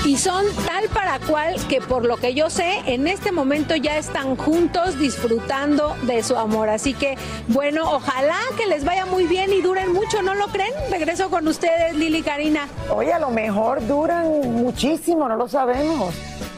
Y 0.05 0.17
son 0.17 0.45
tal 0.65 0.89
para 0.89 1.19
cual 1.19 1.55
que 1.67 1.79
por 1.79 2.05
lo 2.05 2.17
que 2.17 2.33
yo 2.33 2.49
sé, 2.49 2.81
en 2.87 3.07
este 3.07 3.31
momento 3.31 3.75
ya 3.75 3.97
están 3.97 4.35
juntos 4.35 4.97
disfrutando 4.97 5.95
de 6.03 6.23
su 6.23 6.35
amor. 6.35 6.69
Así 6.69 6.93
que 6.93 7.17
bueno, 7.47 7.83
ojalá 7.83 8.37
que 8.57 8.65
les 8.65 8.83
vaya 8.83 9.05
muy 9.05 9.25
bien 9.25 9.53
y 9.53 9.61
duren 9.61 9.93
mucho, 9.93 10.21
¿no 10.21 10.33
lo 10.33 10.47
creen? 10.47 10.73
Regreso 10.89 11.29
con 11.29 11.47
ustedes, 11.47 11.95
Lili 11.95 12.23
Karina. 12.23 12.67
Oye, 12.89 13.13
a 13.13 13.19
lo 13.19 13.29
mejor 13.29 13.85
duran 13.85 14.27
muchísimo, 14.51 15.27
no 15.27 15.35
lo 15.35 15.47
sabemos. 15.47 16.15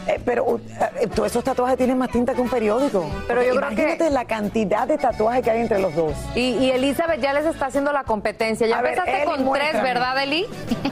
Eh, 0.07 0.19
pero 0.23 0.43
uh, 0.45 0.59
eh, 0.99 1.07
todos 1.07 1.31
esos 1.31 1.43
tatuajes 1.43 1.77
tienen 1.77 1.97
más 1.97 2.09
tinta 2.09 2.33
que 2.33 2.41
un 2.41 2.49
periódico. 2.49 3.09
Pero 3.27 3.41
yo 3.41 3.55
creo 3.55 3.71
Imagínate 3.71 4.09
la 4.09 4.25
cantidad 4.25 4.87
de 4.87 4.97
tatuajes 4.97 5.43
que 5.43 5.51
hay 5.51 5.61
entre 5.61 5.79
los 5.79 5.95
dos. 5.95 6.13
Y, 6.35 6.55
y 6.57 6.71
Elizabeth 6.71 7.21
ya 7.21 7.33
les 7.33 7.45
está 7.45 7.67
haciendo 7.67 7.93
la 7.93 8.03
competencia. 8.03 8.67
Ya 8.67 8.79
A 8.79 8.81
ver, 8.81 8.97
empezaste 8.97 9.23
Eli, 9.23 9.43
con 9.43 9.53
tres. 9.53 9.81
¿verdad, 9.81 10.21
Eli? 10.23 10.45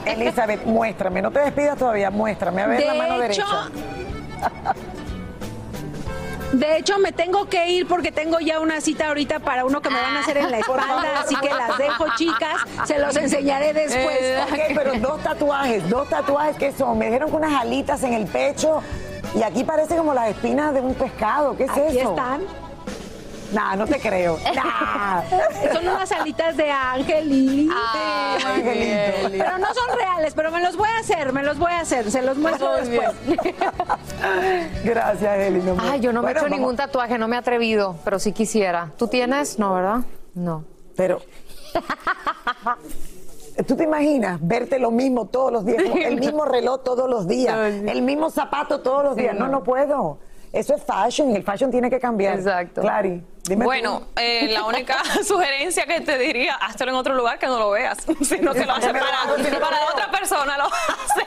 Elizabeth, 0.06 0.64
muéstrame, 0.64 1.22
no 1.22 1.30
te 1.30 1.40
despidas 1.40 1.78
todavía, 1.78 2.10
muéstrame, 2.10 2.62
a 2.62 2.66
ver 2.66 2.84
la 2.84 2.94
mano 2.94 3.22
hecho, 3.22 3.44
derecha. 3.44 3.70
de 6.52 6.76
hecho, 6.76 6.98
me 6.98 7.12
tengo 7.12 7.48
que 7.48 7.70
ir 7.70 7.86
porque 7.88 8.12
tengo 8.12 8.38
ya 8.40 8.60
una 8.60 8.80
cita 8.80 9.08
ahorita 9.08 9.40
para 9.40 9.64
uno 9.64 9.80
que 9.80 9.90
me 9.90 10.00
van 10.00 10.16
a 10.16 10.20
hacer 10.20 10.36
en 10.36 10.50
la 10.50 10.58
favor. 10.60 10.80
espalda, 10.80 11.20
así 11.20 11.34
que 11.36 11.48
las 11.50 11.78
dejo, 11.78 12.04
chicas. 12.16 12.56
Se 12.86 12.98
los 12.98 13.16
enseñaré 13.16 13.72
después. 13.72 14.18
Ok, 14.50 14.58
pero 14.74 14.92
dos 14.98 15.22
tatuajes, 15.22 15.88
dos 15.88 16.08
tatuajes 16.08 16.56
que 16.56 16.72
son, 16.72 16.98
me 16.98 17.06
dijeron 17.06 17.32
unas 17.34 17.60
alitas 17.60 18.02
en 18.02 18.12
el 18.14 18.26
pecho 18.26 18.82
y 19.34 19.42
aquí 19.42 19.64
parece 19.64 19.96
como 19.96 20.12
las 20.14 20.28
espinas 20.28 20.74
de 20.74 20.80
un 20.80 20.94
pescado, 20.94 21.56
¿qué 21.56 21.64
es 21.64 21.70
Aquí 21.70 21.98
eso? 21.98 22.10
están. 22.10 22.42
Nah, 23.52 23.76
no 23.76 23.86
te 23.86 23.98
creo. 24.00 24.38
Nah. 24.54 25.22
Son 25.72 25.86
unas 25.88 26.10
alitas 26.12 26.56
de 26.56 26.70
ángel, 26.70 27.28
Lili. 27.28 27.68
Ah, 27.72 28.36
Sí, 28.38 28.46
angelito. 28.46 29.28
Pero 29.44 29.58
no 29.58 29.66
son 29.74 29.96
reales, 29.98 30.34
pero 30.34 30.50
me 30.50 30.60
los 30.62 30.76
voy 30.76 30.88
a 30.88 30.98
hacer, 31.00 31.32
me 31.32 31.42
los 31.42 31.58
voy 31.58 31.72
a 31.72 31.80
hacer. 31.80 32.10
Se 32.10 32.22
los 32.22 32.36
muestro 32.38 32.70
Muy 32.80 32.88
bien. 32.90 33.02
después. 33.26 33.54
Gracias, 34.84 35.38
Eli. 35.38 35.60
mi 35.60 35.70
amor. 35.70 35.84
Ay, 35.90 36.00
yo 36.00 36.12
no 36.12 36.22
me 36.22 36.28
he 36.28 36.32
hecho 36.32 36.42
vamos- 36.42 36.58
ningún 36.58 36.76
tatuaje, 36.76 37.18
no 37.18 37.28
me 37.28 37.36
he 37.36 37.38
atrevido, 37.38 37.96
pero 38.04 38.18
sí 38.18 38.32
quisiera. 38.32 38.90
¿Tú 38.96 39.06
tienes? 39.08 39.58
No, 39.58 39.74
¿verdad? 39.74 40.00
No. 40.34 40.64
Pero. 40.96 41.20
¿Tú 43.66 43.76
te 43.76 43.84
imaginas 43.84 44.38
verte 44.40 44.78
lo 44.78 44.90
mismo 44.90 45.26
todos 45.26 45.52
los 45.52 45.64
días? 45.66 45.82
El 46.04 46.18
mismo 46.18 46.44
reloj 46.46 46.82
todos 46.82 47.08
los 47.08 47.28
días, 47.28 47.56
el 47.86 48.02
mismo 48.02 48.30
zapato 48.30 48.80
todos 48.80 49.04
los 49.04 49.14
días. 49.16 49.34
No, 49.34 49.46
no. 49.46 49.52
no 49.52 49.62
puedo. 49.62 50.18
Eso 50.52 50.74
es 50.74 50.82
fashion 50.82 51.30
y 51.30 51.36
el 51.36 51.42
fashion 51.42 51.70
tiene 51.70 51.88
que 51.90 51.98
cambiar. 52.00 52.38
Exacto. 52.38 52.80
Clary, 52.80 53.22
dime 53.44 53.64
Bueno, 53.64 54.08
eh, 54.16 54.48
la 54.52 54.64
única 54.64 55.02
sugerencia 55.26 55.86
que 55.86 56.00
te 56.00 56.18
diría, 56.18 56.54
hazlo 56.54 56.88
en 56.88 56.94
otro 56.94 57.14
lugar 57.14 57.38
que 57.38 57.46
no 57.46 57.58
lo 57.58 57.70
veas, 57.70 57.98
sino 58.22 58.52
que 58.52 58.64
lo 58.64 58.72
haces 58.72 58.92
para, 58.92 59.60
para 59.60 59.86
otra 59.86 60.10
persona. 60.10 60.58
Lo 60.58 60.64
hace. 60.66 61.26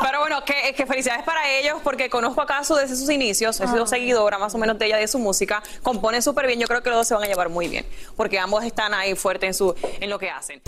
Pero 0.00 0.20
bueno, 0.20 0.44
que, 0.44 0.74
que 0.74 0.86
felicidades 0.86 1.24
para 1.24 1.48
ellos 1.50 1.78
porque 1.82 2.08
conozco 2.08 2.40
a 2.40 2.46
Casu 2.46 2.74
desde 2.74 2.96
sus 2.96 3.10
inicios, 3.10 3.60
he 3.60 3.66
sido 3.66 3.86
seguidora 3.86 4.38
más 4.38 4.54
o 4.54 4.58
menos 4.58 4.78
de 4.78 4.86
ella, 4.86 4.96
de 4.96 5.08
su 5.08 5.18
música, 5.18 5.62
compone 5.82 6.22
súper 6.22 6.46
bien, 6.46 6.60
yo 6.60 6.66
creo 6.66 6.82
que 6.82 6.90
los 6.90 6.98
dos 6.98 7.08
se 7.08 7.14
van 7.14 7.24
a 7.24 7.26
llevar 7.26 7.48
muy 7.48 7.68
bien, 7.68 7.86
porque 8.16 8.38
ambos 8.38 8.64
están 8.64 8.94
ahí 8.94 9.14
fuertes 9.14 9.48
en, 9.48 9.54
su, 9.54 9.74
en 10.00 10.10
lo 10.10 10.18
que 10.18 10.30
hacen. 10.30 10.62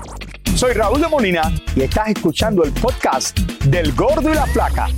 Soy 0.57 0.75
Raúl 0.75 1.01
de 1.01 1.09
Molina 1.09 1.53
y 1.75 1.83
estás 1.83 2.09
escuchando 2.09 2.65
el 2.65 2.73
podcast 2.73 3.39
del 3.65 3.93
Gordo 3.95 4.31
y 4.31 4.35
la 4.35 4.47
Flaca. 4.47 4.89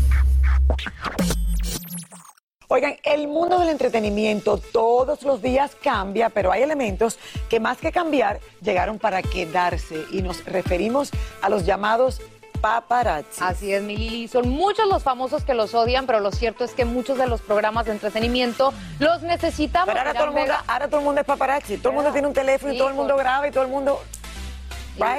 Oigan, 2.68 2.96
el 3.02 3.28
mundo 3.28 3.58
del 3.58 3.68
entretenimiento 3.68 4.58
todos 4.58 5.22
los 5.22 5.42
días 5.42 5.76
cambia, 5.82 6.30
pero 6.30 6.50
hay 6.50 6.62
elementos 6.62 7.18
que 7.50 7.60
más 7.60 7.78
que 7.78 7.92
cambiar 7.92 8.40
llegaron 8.62 8.98
para 8.98 9.22
quedarse 9.22 10.04
y 10.10 10.22
nos 10.22 10.44
referimos 10.46 11.10
a 11.42 11.50
los 11.50 11.66
llamados 11.66 12.22
paparazzi. 12.62 13.42
Así 13.44 13.74
es, 13.74 13.82
mi 13.82 13.94
Lili. 13.94 14.26
Son 14.26 14.48
muchos 14.48 14.88
los 14.88 15.02
famosos 15.02 15.44
que 15.44 15.52
los 15.52 15.74
odian, 15.74 16.06
pero 16.06 16.20
lo 16.20 16.32
cierto 16.32 16.64
es 16.64 16.72
que 16.72 16.86
muchos 16.86 17.18
de 17.18 17.26
los 17.26 17.42
programas 17.42 17.84
de 17.84 17.92
entretenimiento 17.92 18.72
los 18.98 19.20
necesitamos. 19.20 19.88
Pero 19.88 20.00
ahora 20.00 20.14
todo, 20.14 20.24
el 20.24 20.30
mundo, 20.30 20.54
ahora 20.66 20.88
todo 20.88 21.00
el 21.00 21.04
mundo 21.04 21.20
es 21.20 21.26
paparazzi, 21.26 21.76
todo 21.76 21.90
el 21.90 21.96
mundo 21.96 22.12
tiene 22.12 22.26
un 22.26 22.32
teléfono 22.32 22.72
y 22.72 22.78
todo 22.78 22.88
el 22.88 22.94
mundo 22.94 23.16
graba 23.16 23.46
y 23.46 23.50
todo 23.50 23.64
el 23.64 23.70
mundo... 23.70 24.00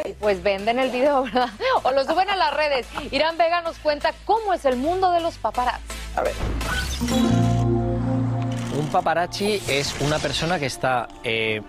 y- 0.05 0.13
Pues 0.13 0.41
venden 0.43 0.79
el 0.79 0.89
video, 0.91 1.23
¿verdad? 1.23 1.49
O 1.83 1.91
lo 1.91 2.03
suben 2.05 2.29
a 2.29 2.35
las 2.35 2.53
redes. 2.53 2.87
Irán 3.11 3.37
Vega 3.37 3.61
nos 3.61 3.77
cuenta 3.79 4.13
cómo 4.25 4.53
es 4.53 4.65
el 4.65 4.77
mundo 4.77 5.11
de 5.11 5.19
los 5.21 5.35
paparazzi. 5.37 5.83
A 6.15 6.21
ver. 6.21 6.33
Un 8.77 8.87
paparazzi 8.91 9.61
es 9.67 9.95
una 10.01 10.19
persona 10.19 10.59
que 10.59 10.65
está 10.65 11.07
eh, 11.23 11.61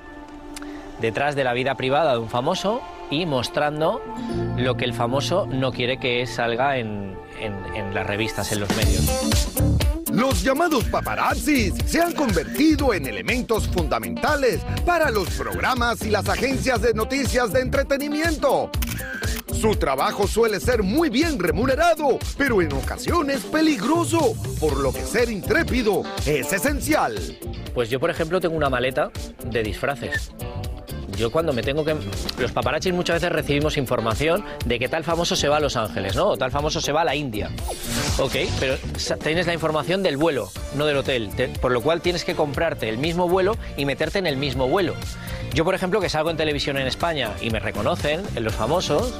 detrás 1.00 1.34
de 1.34 1.44
la 1.44 1.52
vida 1.52 1.75
privada 1.76 2.12
de 2.12 2.18
un 2.18 2.28
famoso 2.30 2.80
y 3.10 3.26
mostrando 3.26 4.02
lo 4.56 4.76
que 4.76 4.84
el 4.84 4.92
famoso 4.94 5.46
no 5.46 5.72
quiere 5.72 5.98
que 5.98 6.26
salga 6.26 6.76
en, 6.78 7.16
en- 7.40 7.76
en 7.76 7.94
las 7.94 8.06
revistas, 8.06 8.50
en 8.52 8.60
los 8.60 8.76
medios. 8.76 9.95
Los 10.12 10.42
llamados 10.42 10.84
paparazzis 10.84 11.75
se 11.84 12.00
han 12.00 12.12
convertido 12.12 12.94
en 12.94 13.06
elementos 13.06 13.66
fundamentales 13.66 14.60
para 14.84 15.10
los 15.10 15.28
programas 15.30 16.02
y 16.02 16.10
las 16.10 16.28
agencias 16.28 16.80
de 16.80 16.94
noticias 16.94 17.52
de 17.52 17.60
entretenimiento. 17.60 18.70
Su 19.52 19.75
trabajo 19.75 20.28
suele 20.28 20.60
ser 20.60 20.82
muy 20.82 21.10
bien 21.10 21.38
remunerado, 21.38 22.18
pero 22.38 22.62
en 22.62 22.72
ocasiones 22.72 23.42
peligroso, 23.44 24.34
por 24.60 24.78
lo 24.78 24.92
que 24.92 25.02
ser 25.02 25.28
intrépido 25.28 26.02
es 26.25 26.52
esencial. 26.52 27.16
Pues 27.75 27.90
yo, 27.90 27.98
por 27.98 28.10
ejemplo, 28.10 28.40
tengo 28.40 28.56
una 28.56 28.70
maleta 28.70 29.10
de 29.50 29.62
disfraces. 29.62 30.30
Yo 31.16 31.30
cuando 31.30 31.52
me 31.52 31.62
tengo 31.62 31.85
que... 31.85 31.96
Los 32.38 32.52
paparazzis 32.52 32.92
muchas 32.92 33.14
veces 33.16 33.32
recibimos 33.32 33.76
información 33.76 34.44
de 34.64 34.78
que 34.78 34.88
tal 34.88 35.02
famoso 35.04 35.35
se 35.37 35.49
va 35.49 35.56
a 35.56 35.61
Los 35.61 35.76
Ángeles, 35.76 36.14
¿no? 36.14 36.26
O 36.28 36.37
tal 36.37 36.50
famoso 36.50 36.80
se 36.80 36.92
va 36.92 37.00
a 37.02 37.04
la 37.04 37.14
India. 37.14 37.50
Ok, 38.18 38.35
pero 38.61 38.76
tienes 39.23 39.46
la 39.46 39.54
información 39.54 40.02
del 40.02 40.16
vuelo, 40.16 40.50
no 40.75 40.85
del 40.87 40.96
hotel. 40.99 41.30
Te- 41.35 41.49
por 41.49 41.73
lo 41.73 41.80
cual 41.80 42.00
tienes 42.02 42.25
que 42.25 42.35
comprarte 42.35 42.88
el 42.88 42.99
mismo 42.99 43.28
vuelo 43.28 43.56
y 43.76 43.85
meterte 43.87 44.18
en 44.18 44.26
el 44.26 44.37
mismo 44.37 44.68
vuelo. 44.68 44.94
Yo, 45.54 45.64
por 45.64 45.75
ejemplo, 45.75 46.00
que 46.00 46.08
salgo 46.11 46.30
en 46.30 46.37
televisión 46.37 46.76
en 46.76 46.87
España 46.87 47.30
y 47.40 47.49
me 47.50 47.61
reconocen, 47.61 48.20
en 48.35 48.44
los 48.44 48.54
famosos, 48.54 49.14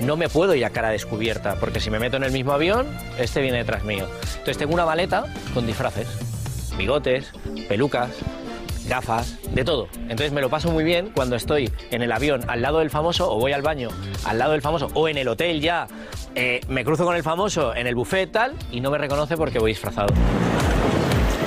no 0.00 0.16
me 0.16 0.30
puedo 0.30 0.54
ir 0.54 0.64
a 0.64 0.70
cara 0.70 0.88
descubierta, 0.90 1.56
porque 1.60 1.78
si 1.80 1.90
me 1.90 1.98
meto 1.98 2.16
en 2.16 2.24
el 2.24 2.32
mismo 2.32 2.52
avión, 2.52 2.86
este 3.18 3.42
viene 3.42 3.58
detrás 3.58 3.84
mío. 3.84 4.06
Entonces 4.30 4.56
tengo 4.56 4.72
una 4.72 4.86
maleta 4.86 5.26
con 5.52 5.66
disfraces, 5.66 6.06
bigotes, 6.78 7.32
pelucas, 7.68 8.10
gafas, 8.86 9.38
de 9.52 9.64
todo. 9.64 9.88
Entonces 9.94 10.32
me 10.32 10.40
lo 10.40 10.50
paso 10.50 10.70
muy 10.70 10.84
bien 10.84 11.10
cuando 11.14 11.36
estoy 11.36 11.70
en 11.90 12.02
el 12.02 12.12
avión 12.12 12.42
al 12.48 12.62
lado 12.62 12.78
del 12.78 12.90
famoso 12.90 13.30
o 13.30 13.38
voy 13.38 13.52
al 13.52 13.62
baño 13.62 13.88
al 14.24 14.38
lado 14.38 14.52
del 14.52 14.62
famoso 14.62 14.88
o 14.94 15.08
en 15.08 15.18
el 15.18 15.28
hotel 15.28 15.60
ya 15.60 15.86
eh, 16.34 16.60
me 16.68 16.84
cruzo 16.84 17.04
con 17.04 17.16
el 17.16 17.22
famoso 17.22 17.74
en 17.74 17.86
el 17.86 17.94
buffet 17.94 18.30
tal 18.30 18.54
y 18.70 18.80
no 18.80 18.90
me 18.90 18.98
reconoce 18.98 19.36
porque 19.36 19.58
voy 19.58 19.72
disfrazado. 19.72 20.12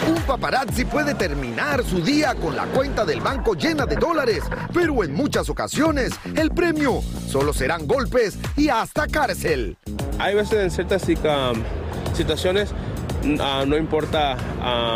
Un 0.07 0.21
paparazzi 0.21 0.85
puede 0.85 1.15
terminar 1.15 1.83
su 1.83 2.01
día 2.01 2.33
con 2.35 2.55
la 2.55 2.65
cuenta 2.67 3.03
del 3.03 3.19
banco 3.19 3.55
llena 3.55 3.85
de 3.85 3.97
dólares, 3.97 4.41
pero 4.73 5.03
en 5.03 5.13
muchas 5.13 5.49
ocasiones 5.49 6.13
el 6.35 6.51
premio 6.51 7.01
solo 7.27 7.51
serán 7.51 7.85
golpes 7.85 8.39
y 8.55 8.69
hasta 8.69 9.07
cárcel. 9.07 9.77
Hay 10.17 10.35
veces 10.35 10.63
en 10.63 10.71
ciertas 10.71 11.03
um, 11.09 11.61
situaciones 12.13 12.73
ah, 13.41 13.63
no 13.67 13.77
importa 13.77 14.37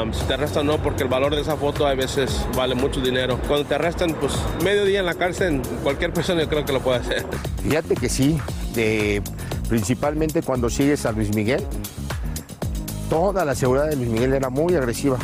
um, 0.03 0.13
si 0.13 0.23
te 0.25 0.33
arrestan 0.33 0.69
o 0.69 0.73
no, 0.77 0.83
porque 0.83 1.03
el 1.03 1.09
valor 1.09 1.35
de 1.35 1.41
esa 1.41 1.55
foto 1.57 1.85
a 1.87 1.93
veces 1.93 2.45
vale 2.55 2.75
mucho 2.75 3.01
dinero. 3.01 3.37
Cuando 3.47 3.65
te 3.65 3.75
arrestan, 3.75 4.15
pues 4.19 4.33
medio 4.63 4.85
día 4.85 4.99
en 4.99 5.05
la 5.05 5.15
cárcel, 5.15 5.61
cualquier 5.83 6.13
persona 6.13 6.41
yo 6.41 6.49
creo 6.49 6.65
que 6.65 6.73
lo 6.73 6.79
puede 6.81 6.99
hacer. 6.99 7.25
Fíjate 7.63 7.95
que 7.95 8.09
sí, 8.09 8.39
de- 8.73 9.21
principalmente 9.69 10.41
cuando 10.41 10.69
sigues 10.69 11.05
a 11.05 11.11
Luis 11.11 11.33
Miguel, 11.35 11.63
toda 13.09 13.45
la 13.45 13.55
seguridad 13.55 13.87
de 13.87 13.95
Luis 13.95 14.09
Miguel 14.09 14.33
era 14.33 14.49
muy 14.49 14.75
agresiva. 14.75 15.17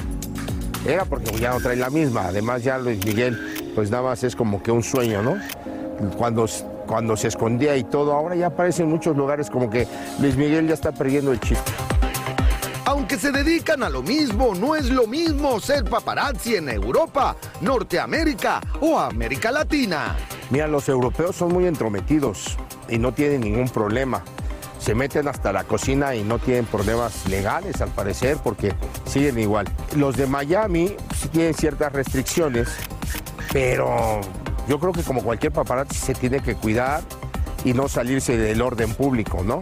Era 0.87 1.05
porque 1.05 1.37
ya 1.39 1.51
no 1.51 1.59
trae 1.59 1.75
la 1.75 1.89
misma, 1.89 2.27
además 2.27 2.63
ya 2.63 2.77
Luis 2.77 3.03
Miguel 3.05 3.71
pues 3.75 3.91
nada 3.91 4.03
más 4.03 4.23
es 4.23 4.35
como 4.35 4.63
que 4.63 4.71
un 4.71 4.83
sueño, 4.83 5.21
¿no? 5.21 5.37
Cuando, 6.17 6.45
cuando 6.87 7.17
se 7.17 7.27
escondía 7.27 7.75
y 7.77 7.83
todo, 7.83 8.13
ahora 8.13 8.35
ya 8.35 8.47
aparece 8.47 8.83
en 8.83 8.89
muchos 8.89 9.15
lugares 9.17 9.49
como 9.49 9.69
que 9.69 9.87
Luis 10.19 10.35
Miguel 10.37 10.67
ya 10.67 10.73
está 10.73 10.91
perdiendo 10.91 11.31
el 11.31 11.39
chiste. 11.39 11.71
Se 13.19 13.31
dedican 13.31 13.81
a 13.81 13.89
lo 13.89 14.03
mismo, 14.03 14.53
no 14.53 14.75
es 14.75 14.91
lo 14.91 15.07
mismo 15.07 15.59
ser 15.59 15.86
paparazzi 15.86 16.55
en 16.55 16.69
Europa, 16.69 17.36
Norteamérica 17.62 18.62
o 18.79 19.00
América 19.00 19.51
Latina. 19.51 20.15
Mira, 20.51 20.67
los 20.67 20.88
europeos 20.88 21.36
son 21.36 21.51
muy 21.51 21.65
entrometidos 21.65 22.55
y 22.88 23.00
no 23.00 23.13
tienen 23.13 23.41
ningún 23.41 23.69
problema. 23.69 24.21
Se 24.77 24.93
meten 24.93 25.27
hasta 25.27 25.51
la 25.51 25.63
cocina 25.63 26.13
y 26.13 26.24
no 26.24 26.38
tienen 26.38 26.65
problemas 26.65 27.27
legales, 27.27 27.81
al 27.81 27.89
parecer, 27.89 28.38
porque 28.43 28.75
siguen 29.07 29.39
igual. 29.39 29.67
Los 29.95 30.15
de 30.15 30.27
Miami 30.27 30.95
sí 31.19 31.27
tienen 31.29 31.55
ciertas 31.55 31.91
restricciones, 31.93 32.69
pero 33.51 34.21
yo 34.67 34.79
creo 34.79 34.93
que 34.93 35.01
como 35.01 35.24
cualquier 35.24 35.51
paparazzi 35.51 35.97
se 35.97 36.13
tiene 36.13 36.41
que 36.41 36.53
cuidar 36.53 37.01
y 37.65 37.74
no 37.74 37.89
salirse 37.89 38.38
del 38.38 38.62
orden 38.62 38.93
público, 38.93 39.43
¿no? 39.43 39.62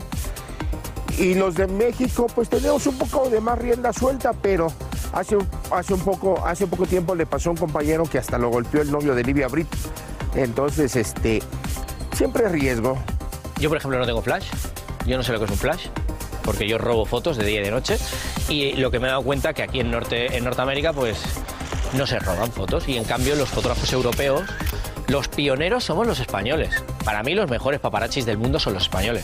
Y 1.17 1.33
los 1.33 1.55
de 1.55 1.67
México, 1.67 2.27
pues 2.33 2.49
tenemos 2.49 2.85
un 2.87 2.97
poco 2.97 3.29
de 3.29 3.39
más 3.39 3.57
rienda 3.57 3.93
suelta, 3.93 4.33
pero 4.33 4.67
hace, 5.13 5.37
hace, 5.71 5.93
un 5.93 6.01
poco, 6.01 6.45
hace 6.45 6.67
poco 6.67 6.85
tiempo 6.85 7.15
le 7.15 7.25
pasó 7.25 7.49
a 7.49 7.51
un 7.53 7.57
compañero 7.57 8.03
que 8.03 8.17
hasta 8.17 8.37
lo 8.37 8.49
golpeó 8.49 8.81
el 8.81 8.91
novio 8.91 9.15
de 9.15 9.23
Livia 9.23 9.47
Brit. 9.47 9.67
Entonces, 10.35 10.95
este, 10.97 11.41
siempre 12.13 12.45
es 12.45 12.51
riesgo. 12.51 12.97
Yo, 13.59 13.69
por 13.69 13.77
ejemplo, 13.77 13.97
no 13.97 14.05
tengo 14.05 14.21
flash. 14.21 14.45
Yo 15.05 15.15
no 15.15 15.23
sé 15.23 15.31
lo 15.31 15.39
que 15.39 15.45
es 15.45 15.51
un 15.51 15.57
flash, 15.57 15.87
porque 16.43 16.67
yo 16.67 16.77
robo 16.77 17.05
fotos 17.05 17.37
de 17.37 17.45
día 17.45 17.61
y 17.61 17.63
de 17.63 17.71
noche. 17.71 17.97
Y 18.49 18.73
lo 18.73 18.91
que 18.91 18.99
me 18.99 19.07
he 19.07 19.09
dado 19.09 19.23
cuenta 19.23 19.53
que 19.53 19.63
aquí 19.63 19.79
en, 19.79 19.91
Norte, 19.91 20.35
en 20.35 20.43
Norteamérica, 20.43 20.91
pues 20.91 21.17
no 21.93 22.05
se 22.05 22.19
roban 22.19 22.51
fotos. 22.51 22.89
Y 22.89 22.97
en 22.97 23.05
cambio, 23.05 23.37
los 23.37 23.47
fotógrafos 23.47 23.93
europeos, 23.93 24.43
los 25.07 25.29
pioneros 25.29 25.85
somos 25.85 26.05
los 26.07 26.19
españoles. 26.19 26.83
Para 27.05 27.23
mí, 27.23 27.35
los 27.35 27.49
mejores 27.49 27.79
paparazzis 27.79 28.25
del 28.25 28.37
mundo 28.37 28.59
son 28.59 28.73
los 28.73 28.83
españoles. 28.83 29.23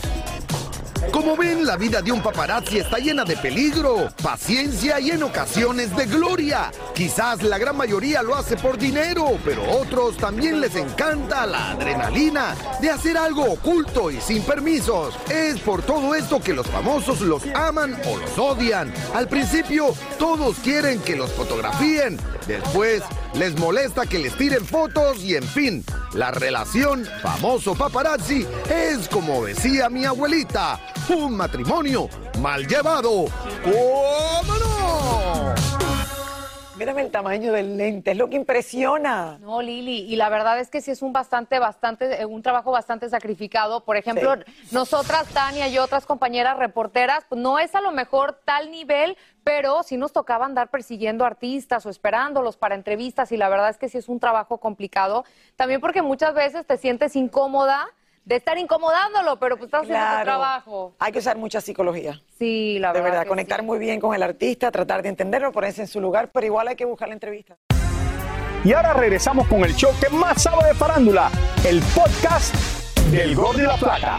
Como 1.10 1.36
ven, 1.36 1.66
la 1.66 1.76
vida 1.76 2.00
de 2.00 2.12
un 2.12 2.22
paparazzi 2.22 2.78
está 2.78 2.98
llena 2.98 3.24
de 3.24 3.36
peligro, 3.36 4.08
paciencia 4.22 5.00
y 5.00 5.10
en 5.10 5.22
ocasiones 5.22 5.94
de 5.96 6.06
gloria. 6.06 6.70
Quizás 6.94 7.42
la 7.42 7.58
gran 7.58 7.76
mayoría 7.76 8.22
lo 8.22 8.34
hace 8.34 8.56
por 8.56 8.78
dinero, 8.78 9.38
pero 9.44 9.62
otros 9.70 10.16
también 10.16 10.60
les 10.60 10.76
encanta 10.76 11.46
la 11.46 11.72
adrenalina 11.72 12.54
de 12.80 12.90
hacer 12.90 13.18
algo 13.18 13.44
oculto 13.44 14.10
y 14.10 14.20
sin 14.20 14.42
permisos. 14.42 15.14
Es 15.28 15.58
por 15.60 15.82
todo 15.82 16.14
esto 16.14 16.40
que 16.40 16.54
los 16.54 16.66
famosos 16.66 17.20
los 17.20 17.44
aman 17.54 17.96
o 18.06 18.16
los 18.16 18.38
odian. 18.38 18.92
Al 19.14 19.28
principio, 19.28 19.94
todos 20.18 20.56
quieren 20.58 21.00
que 21.00 21.16
los 21.16 21.32
fotografíen. 21.32 22.18
Después, 22.46 23.02
les 23.34 23.58
molesta 23.58 24.06
que 24.06 24.18
les 24.18 24.36
tiren 24.36 24.64
fotos 24.64 25.22
y 25.22 25.36
en 25.36 25.44
fin, 25.44 25.84
la 26.14 26.30
relación 26.30 27.06
famoso 27.22 27.74
paparazzi 27.74 28.46
es 28.68 29.08
como 29.08 29.44
decía 29.44 29.88
mi 29.88 30.04
abuelita, 30.04 30.78
un 31.10 31.36
matrimonio 31.36 32.08
mal 32.40 32.66
llevado. 32.66 33.26
¿Cómo 33.64 34.54
no? 34.54 35.54
Mírame 36.76 37.02
el 37.02 37.10
tamaño 37.10 37.52
del 37.52 37.76
lente, 37.76 38.12
es 38.12 38.16
lo 38.16 38.28
que 38.28 38.36
impresiona. 38.36 39.38
No, 39.40 39.62
Lili, 39.62 40.00
y 40.00 40.16
la 40.16 40.28
verdad 40.28 40.58
es 40.58 40.70
que 40.70 40.80
sí 40.80 40.90
es 40.90 41.02
un 41.02 41.12
bastante, 41.12 41.58
bastante, 41.58 42.20
eh, 42.20 42.24
un 42.24 42.42
trabajo 42.42 42.72
bastante 42.72 43.08
sacrificado. 43.08 43.84
Por 43.84 43.96
ejemplo, 43.96 44.34
nosotras, 44.70 45.28
Tania 45.28 45.68
y 45.68 45.78
otras 45.78 46.06
compañeras 46.06 46.56
reporteras, 46.58 47.24
pues 47.28 47.40
no 47.40 47.58
es 47.58 47.74
a 47.74 47.80
lo 47.80 47.92
mejor 47.92 48.40
tal 48.44 48.70
nivel, 48.70 49.16
pero 49.44 49.82
sí 49.82 49.96
nos 49.96 50.12
tocaba 50.12 50.46
andar 50.46 50.70
persiguiendo 50.70 51.24
artistas 51.24 51.84
o 51.86 51.90
esperándolos 51.90 52.56
para 52.56 52.74
entrevistas 52.74 53.32
y 53.32 53.36
la 53.36 53.48
verdad 53.48 53.70
es 53.70 53.78
que 53.78 53.88
sí 53.88 53.98
es 53.98 54.08
un 54.08 54.18
trabajo 54.18 54.58
complicado. 54.58 55.24
También 55.56 55.80
porque 55.80 56.02
muchas 56.02 56.34
veces 56.34 56.66
te 56.66 56.78
sientes 56.78 57.16
incómoda 57.16 57.88
de 58.24 58.36
estar 58.36 58.56
incomodándolo, 58.58 59.38
pero 59.38 59.56
pues 59.56 59.66
estás 59.68 59.82
haciendo 59.82 59.98
tu 60.04 60.10
Claro. 60.10 60.24
trabajo. 60.24 60.94
Hay 60.98 61.12
que 61.12 61.18
usar 61.18 61.36
mucha 61.36 61.60
psicología. 61.60 62.20
Sí, 62.38 62.78
la 62.78 62.88
De 62.88 62.94
verdad. 63.00 63.04
verdad, 63.10 63.22
que 63.24 63.28
conectar 63.28 63.60
sí. 63.60 63.66
muy 63.66 63.78
bien 63.78 64.00
con 64.00 64.14
el 64.14 64.22
artista, 64.22 64.70
tratar 64.70 65.02
de 65.02 65.08
entenderlo, 65.08 65.50
ponerse 65.52 65.82
en 65.82 65.88
su 65.88 66.00
lugar, 66.00 66.30
pero 66.32 66.46
igual 66.46 66.68
hay 66.68 66.76
que 66.76 66.84
buscar 66.84 67.08
la 67.08 67.14
entrevista. 67.14 67.56
Y 68.64 68.72
ahora 68.72 68.92
regresamos 68.92 69.48
con 69.48 69.64
el 69.64 69.74
show 69.74 69.90
que 70.00 70.08
más 70.14 70.40
sabe 70.40 70.68
de 70.68 70.74
farándula, 70.74 71.30
el 71.66 71.80
podcast 71.94 72.54
del 73.10 73.34
Gol 73.34 73.56
de 73.56 73.64
la 73.64 73.76
Plata. 73.76 74.18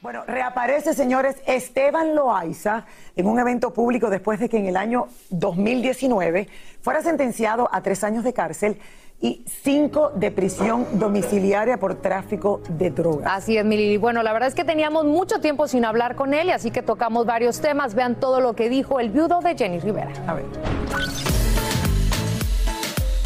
Bueno, 0.00 0.22
reaparece, 0.24 0.94
señores, 0.94 1.36
Esteban 1.46 2.14
Loaiza 2.14 2.84
en 3.16 3.26
un 3.26 3.40
evento 3.40 3.72
público 3.72 4.08
después 4.08 4.38
de 4.38 4.48
que 4.48 4.58
en 4.58 4.66
el 4.66 4.76
año 4.76 5.08
2019 5.30 6.46
fuera 6.86 7.02
sentenciado 7.02 7.68
a 7.72 7.80
tres 7.82 8.04
años 8.04 8.22
de 8.22 8.32
cárcel 8.32 8.78
y 9.20 9.44
cinco 9.64 10.12
de 10.14 10.30
prisión 10.30 10.86
domiciliaria 11.00 11.80
por 11.80 11.96
tráfico 11.96 12.60
de 12.68 12.92
drogas. 12.92 13.28
Así 13.28 13.56
es, 13.56 13.64
Mili. 13.64 13.96
Bueno, 13.96 14.22
la 14.22 14.32
verdad 14.32 14.48
es 14.48 14.54
que 14.54 14.62
teníamos 14.62 15.04
mucho 15.04 15.40
tiempo 15.40 15.66
sin 15.66 15.84
hablar 15.84 16.14
con 16.14 16.32
él 16.32 16.46
y 16.46 16.52
así 16.52 16.70
que 16.70 16.82
tocamos 16.82 17.26
varios 17.26 17.60
temas. 17.60 17.96
Vean 17.96 18.14
todo 18.14 18.40
lo 18.40 18.54
que 18.54 18.68
dijo 18.68 19.00
el 19.00 19.10
viudo 19.10 19.40
de 19.40 19.56
Jenny 19.56 19.80
Rivera. 19.80 20.12
A 20.28 20.34
ver. 20.34 20.44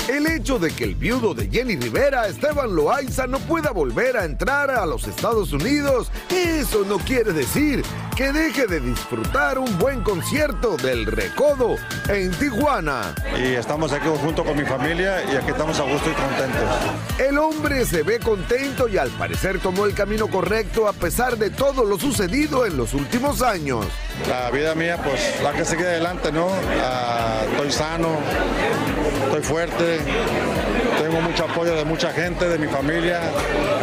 El 0.08 0.26
hecho 0.26 0.58
de 0.58 0.70
que 0.72 0.84
el 0.84 0.94
viudo 0.94 1.34
de 1.34 1.48
Jenny 1.48 1.76
Rivera, 1.76 2.26
Esteban 2.26 2.74
Loaiza, 2.74 3.26
no 3.26 3.38
pueda 3.40 3.70
volver 3.70 4.16
a 4.16 4.24
entrar 4.24 4.70
a 4.70 4.84
los 4.86 5.06
Estados 5.06 5.52
Unidos, 5.52 6.10
eso 6.30 6.84
no 6.84 6.98
quiere 6.98 7.32
decir 7.32 7.84
que 8.16 8.32
deje 8.32 8.66
de 8.66 8.80
disfrutar 8.80 9.58
un 9.58 9.78
buen 9.78 10.02
concierto 10.02 10.76
del 10.76 11.06
Recodo 11.06 11.76
en 12.08 12.30
Tijuana. 12.32 13.14
Y 13.38 13.54
estamos 13.54 13.92
aquí 13.92 14.08
junto 14.20 14.44
con 14.44 14.56
mi 14.56 14.64
familia 14.64 15.22
y 15.32 15.36
aquí 15.36 15.50
estamos 15.52 15.78
a 15.78 15.84
gusto 15.84 16.10
y 16.10 16.14
contentos. 16.14 16.62
El 17.18 17.38
hombre 17.38 17.86
se 17.86 18.02
ve 18.02 18.18
contento 18.18 18.88
y 18.88 18.98
al 18.98 19.10
parecer 19.10 19.60
tomó 19.60 19.86
el 19.86 19.94
camino 19.94 20.28
correcto 20.28 20.88
a 20.88 20.92
pesar 20.92 21.38
de 21.38 21.50
todo 21.50 21.84
lo 21.84 21.98
sucedido 21.98 22.66
en 22.66 22.76
los 22.76 22.94
últimos 22.94 23.42
años. 23.42 23.86
La 24.28 24.50
vida 24.50 24.74
mía, 24.74 24.98
pues 25.02 25.40
la 25.42 25.52
que 25.52 25.64
sigue 25.64 25.86
adelante, 25.86 26.30
¿no? 26.32 26.48
Ah, 26.82 27.42
estoy 27.50 27.70
sano, 27.70 28.18
estoy 29.24 29.42
fuerte, 29.42 29.99
tengo 31.00 31.20
mucho 31.22 31.44
apoyo 31.44 31.74
de 31.74 31.84
mucha 31.84 32.12
gente, 32.12 32.48
de 32.48 32.58
mi 32.58 32.66
familia, 32.66 33.20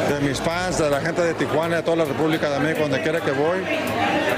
de 0.10 0.28
mis 0.28 0.40
fans, 0.40 0.78
de 0.78 0.90
la 0.90 1.02
gente 1.02 1.22
de 1.22 1.34
Tijuana, 1.34 1.78
de 1.78 1.84
toda 1.84 1.98
la 1.98 2.06
República 2.06 2.50
de 2.50 2.60
México, 2.60 2.84
donde 2.84 3.02
quiera 3.02 3.22
que 3.22 3.32
voy. 3.32 3.60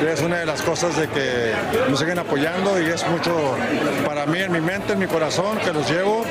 Es 0.08 0.22
una 0.22 0.38
de 0.38 0.46
las 0.46 0.62
cosas 0.62 0.96
de 0.96 1.08
que 1.10 1.54
me 1.89 1.98
siguen 1.98 2.20
apoyando 2.20 2.80
y 2.82 2.86
es 2.86 3.06
mucho 3.08 3.56
para 4.20 4.32
mí, 4.34 4.40
en 4.40 4.52
mi 4.52 4.60
mente, 4.60 4.92
en 4.92 5.00
mi 5.00 5.08
corazón, 5.08 5.58
que 5.60 5.72
los 5.72 5.90
llevo 5.90 6.26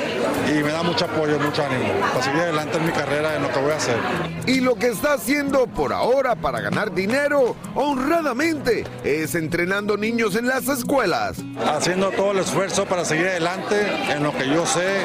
y 0.47 0.61
me 0.61 0.71
da 0.71 0.83
mucho 0.83 1.05
apoyo, 1.05 1.39
mucho 1.39 1.65
ánimo 1.65 1.91
para 2.13 2.21
seguir 2.21 2.41
adelante 2.41 2.77
en 2.77 2.85
mi 2.85 2.91
carrera, 2.91 3.35
en 3.35 3.41
lo 3.41 3.51
que 3.51 3.59
voy 3.59 3.71
a 3.71 3.77
hacer. 3.77 3.97
Y 4.45 4.59
lo 4.59 4.75
que 4.75 4.89
está 4.89 5.13
haciendo 5.13 5.65
por 5.65 5.91
ahora 5.91 6.35
para 6.35 6.61
ganar 6.61 6.93
dinero 6.93 7.55
honradamente 7.73 8.85
es 9.03 9.33
entrenando 9.33 9.97
niños 9.97 10.35
en 10.35 10.45
las 10.45 10.67
escuelas. 10.67 11.37
Haciendo 11.65 12.11
todo 12.11 12.33
el 12.33 12.37
esfuerzo 12.37 12.85
para 12.85 13.05
seguir 13.05 13.27
adelante 13.27 13.75
en 14.11 14.21
lo 14.21 14.37
que 14.37 14.47
yo 14.47 14.67
sé, 14.67 15.01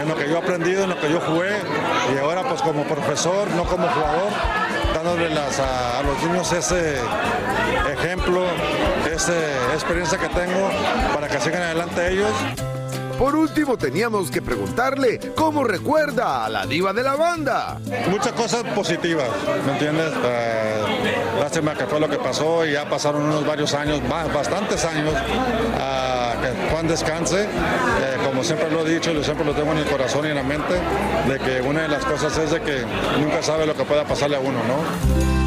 en 0.00 0.08
lo 0.08 0.14
que 0.14 0.28
yo 0.28 0.36
he 0.36 0.38
aprendido, 0.38 0.84
en 0.84 0.90
lo 0.90 1.00
que 1.00 1.10
yo 1.10 1.18
jugué 1.18 1.56
y 2.14 2.18
ahora 2.18 2.44
pues 2.44 2.62
como 2.62 2.84
profesor, 2.84 3.50
no 3.56 3.64
como 3.64 3.88
jugador, 3.88 4.30
dándole 4.94 5.28
las, 5.28 5.58
a, 5.58 5.98
a 5.98 6.02
los 6.04 6.22
niños 6.22 6.52
ese 6.52 6.98
ejemplo, 7.92 8.46
esa 9.12 9.32
experiencia 9.74 10.18
que 10.18 10.28
tengo 10.28 10.70
para 11.14 11.28
que 11.28 11.40
sigan 11.40 11.62
adelante 11.62 12.12
ellos. 12.12 12.30
Por 13.18 13.36
último, 13.36 13.76
teníamos 13.76 14.30
que 14.32 14.42
preguntarle 14.42 15.20
cómo 15.36 15.62
recuerda 15.62 16.44
a 16.44 16.48
la 16.48 16.66
diva 16.66 16.92
de 16.92 17.02
la 17.04 17.14
banda. 17.14 17.78
Muchas 18.10 18.32
cosas 18.32 18.64
positivas, 18.74 19.28
¿me 19.64 19.72
entiendes? 19.72 20.10
Eh, 20.24 20.82
lástima 21.38 21.74
que 21.74 21.86
fue 21.86 22.00
lo 22.00 22.08
que 22.08 22.16
pasó 22.18 22.66
y 22.66 22.72
ya 22.72 22.88
pasaron 22.88 23.22
unos 23.22 23.46
varios 23.46 23.74
años, 23.74 24.00
ba- 24.08 24.24
bastantes 24.24 24.84
años, 24.84 25.14
ah, 25.78 26.34
que 26.42 26.70
Juan 26.72 26.88
descanse. 26.88 27.42
Eh, 27.44 28.16
como 28.24 28.42
siempre 28.42 28.68
lo 28.70 28.84
he 28.84 28.94
dicho, 28.94 29.12
yo 29.12 29.22
siempre 29.22 29.44
lo 29.44 29.52
tengo 29.52 29.70
en 29.70 29.78
el 29.78 29.86
corazón 29.86 30.26
y 30.26 30.30
en 30.30 30.34
la 30.36 30.42
mente, 30.42 30.74
de 31.28 31.38
que 31.38 31.60
una 31.60 31.82
de 31.82 31.88
las 31.88 32.04
cosas 32.04 32.36
es 32.38 32.50
de 32.50 32.60
que 32.60 32.82
nunca 33.20 33.40
sabe 33.42 33.66
lo 33.66 33.76
que 33.76 33.84
pueda 33.84 34.04
pasarle 34.04 34.36
a 34.36 34.40
uno, 34.40 34.58
¿no? 34.66 35.41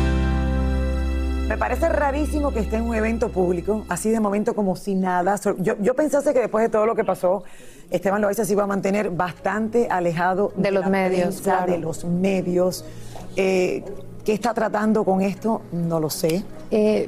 Me 1.47 1.57
parece 1.57 1.87
rarísimo 1.89 2.51
que 2.51 2.59
esté 2.59 2.77
en 2.77 2.85
un 2.85 2.95
evento 2.95 3.29
público, 3.29 3.85
así 3.87 4.09
de 4.09 4.19
momento 4.19 4.55
como 4.55 4.75
si 4.75 4.95
nada. 4.95 5.35
Yo, 5.59 5.75
yo 5.79 5.93
pensase 5.93 6.33
que 6.33 6.39
después 6.39 6.63
de 6.63 6.69
todo 6.69 6.87
lo 6.87 6.95
que 6.95 7.03
pasó, 7.03 7.43
Esteban 7.91 8.19
Loaiza 8.21 8.45
se 8.45 8.53
iba 8.53 8.63
a 8.63 8.67
mantener 8.67 9.11
bastante 9.11 9.87
alejado 9.89 10.51
de, 10.55 10.71
los 10.71 10.85
la 10.85 10.89
medios, 10.89 11.35
prensa, 11.35 11.57
claro. 11.57 11.71
de 11.71 11.77
los 11.77 12.03
medios. 12.03 12.83
Eh, 13.35 13.83
¿Qué 14.23 14.33
está 14.33 14.55
tratando 14.55 15.03
con 15.05 15.21
esto? 15.21 15.61
No 15.71 15.99
lo 15.99 16.09
sé. 16.09 16.43
Eh, 16.71 17.05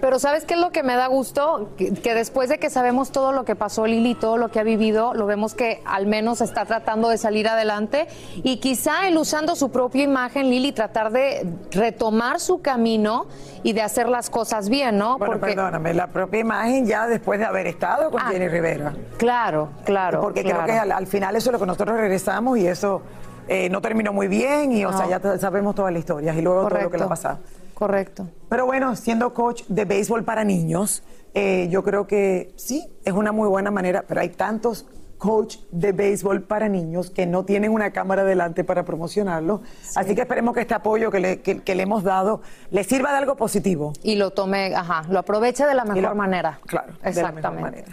pero 0.00 0.18
¿sabes 0.18 0.44
qué 0.44 0.54
es 0.54 0.60
lo 0.60 0.70
que 0.70 0.82
me 0.82 0.94
da 0.94 1.06
gusto? 1.06 1.70
Que, 1.76 1.92
que 1.92 2.14
después 2.14 2.48
de 2.48 2.58
que 2.58 2.70
sabemos 2.70 3.10
todo 3.10 3.32
lo 3.32 3.44
que 3.44 3.56
pasó 3.56 3.86
Lili, 3.86 4.14
todo 4.14 4.36
lo 4.36 4.50
que 4.50 4.60
ha 4.60 4.62
vivido, 4.62 5.14
lo 5.14 5.26
vemos 5.26 5.54
que 5.54 5.82
al 5.84 6.06
menos 6.06 6.40
está 6.40 6.64
tratando 6.64 7.08
de 7.08 7.18
salir 7.18 7.48
adelante 7.48 8.08
y 8.36 8.58
quizá 8.58 9.08
él 9.08 9.16
usando 9.18 9.56
su 9.56 9.70
propia 9.70 10.04
imagen, 10.04 10.50
Lili, 10.50 10.72
tratar 10.72 11.12
de 11.12 11.46
retomar 11.70 12.40
su 12.40 12.60
camino 12.62 13.26
y 13.62 13.72
de 13.72 13.82
hacer 13.82 14.08
las 14.08 14.30
cosas 14.30 14.68
bien, 14.68 14.98
¿no? 14.98 15.18
Bueno, 15.18 15.38
perdóname, 15.38 15.94
la 15.94 16.08
propia 16.08 16.40
imagen 16.40 16.86
ya 16.86 17.06
después 17.06 17.38
de 17.38 17.44
haber 17.44 17.66
estado 17.66 18.10
con 18.10 18.20
Jenny 18.22 18.48
Rivera. 18.48 18.92
Claro, 19.18 19.70
claro. 19.84 20.20
Porque 20.20 20.42
creo 20.42 20.64
que 20.64 20.72
al, 20.72 20.92
al 20.92 21.06
final 21.06 21.36
eso 21.36 21.50
es 21.50 21.52
lo 21.52 21.58
que 21.58 21.66
nosotros 21.66 21.96
regresamos 21.96 22.58
y 22.58 22.66
eso 22.66 23.02
eh, 23.48 23.68
no 23.68 23.80
terminó 23.80 24.12
muy 24.12 24.28
bien 24.28 24.72
y, 24.72 24.84
o 24.84 24.92
sea, 24.92 25.08
ya 25.08 25.38
sabemos 25.38 25.74
todas 25.74 25.92
las 25.92 26.00
historias 26.00 26.36
y 26.36 26.42
luego 26.42 26.68
todo 26.68 26.80
lo 26.80 26.90
que 26.90 26.98
le 26.98 27.04
ha 27.04 27.08
pasado. 27.08 27.38
Correcto. 27.74 28.28
Pero 28.48 28.66
bueno, 28.66 28.96
siendo 28.96 29.32
coach 29.34 29.62
de 29.68 29.84
béisbol 29.84 30.24
para 30.24 30.44
niños, 30.44 31.02
eh, 31.34 31.68
yo 31.70 31.82
creo 31.82 32.06
que 32.06 32.52
sí, 32.56 32.86
es 33.04 33.12
una 33.12 33.32
muy 33.32 33.48
buena 33.48 33.70
manera, 33.70 34.04
pero 34.06 34.20
hay 34.20 34.28
tantos 34.28 34.86
coach 35.18 35.58
de 35.70 35.92
béisbol 35.92 36.42
para 36.42 36.68
niños 36.68 37.10
que 37.10 37.26
no 37.26 37.44
tienen 37.44 37.70
una 37.72 37.92
cámara 37.92 38.24
delante 38.24 38.64
para 38.64 38.84
promocionarlo. 38.84 39.62
Así 39.94 40.16
que 40.16 40.22
esperemos 40.22 40.52
que 40.52 40.62
este 40.62 40.74
apoyo 40.74 41.12
que 41.12 41.20
le, 41.20 41.40
que- 41.42 41.60
que 41.60 41.74
le 41.76 41.84
hemos 41.84 42.02
dado 42.02 42.42
le 42.70 42.82
sirva 42.82 43.12
de 43.12 43.18
algo 43.18 43.36
positivo. 43.36 43.92
Y 44.02 44.16
lo 44.16 44.32
tome, 44.32 44.74
ajá, 44.74 45.04
lo 45.08 45.20
aproveche 45.20 45.64
de 45.64 45.74
la 45.74 45.84
mejor 45.84 46.02
lo- 46.02 46.14
manera. 46.16 46.58
Claro, 46.66 46.88
de 46.88 46.92
la 46.92 46.98
mejor 46.98 47.08
Exactamente. 47.38 47.62
manera. 47.62 47.92